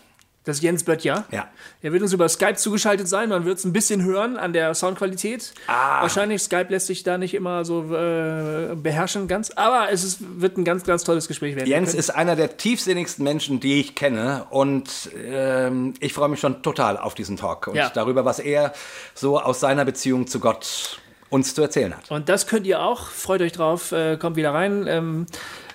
[0.45, 1.24] das ist Jens Böttcher.
[1.30, 1.49] Ja.
[1.82, 3.30] Er wird uns über Skype zugeschaltet sein.
[3.30, 5.53] Man wird es ein bisschen hören an der Soundqualität.
[5.66, 6.03] Ah.
[6.03, 9.51] Wahrscheinlich Skype lässt sich da nicht immer so äh, beherrschen ganz.
[9.57, 11.66] Aber es ist, wird ein ganz, ganz tolles Gespräch werden.
[11.68, 14.47] Jens ist einer der tiefsinnigsten Menschen, die ich kenne.
[14.51, 17.89] Und ähm, ich freue mich schon total auf diesen Talk und Ja.
[17.89, 18.74] darüber, was er
[19.14, 21.01] so aus seiner Beziehung zu Gott
[21.31, 22.11] uns zu erzählen hat.
[22.11, 23.09] Und das könnt ihr auch.
[23.09, 23.93] Freut euch drauf.
[23.93, 24.87] Äh, kommt wieder rein.
[24.87, 25.27] Ähm,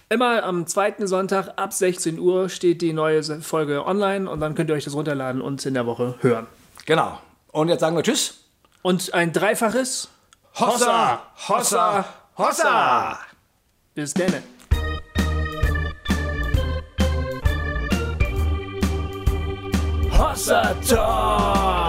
[0.10, 4.70] immer am zweiten Sonntag ab 16 Uhr steht die neue Folge online und dann könnt
[4.70, 6.48] ihr euch das runterladen und in der Woche hören.
[6.86, 7.20] Genau.
[7.52, 8.46] Und jetzt sagen wir Tschüss.
[8.82, 10.10] Und ein dreifaches
[10.56, 11.22] Hossa!
[11.48, 12.06] Hossa!
[12.38, 13.20] Hossa!
[13.94, 14.44] Bis dann.
[20.12, 21.89] Hossa Talk!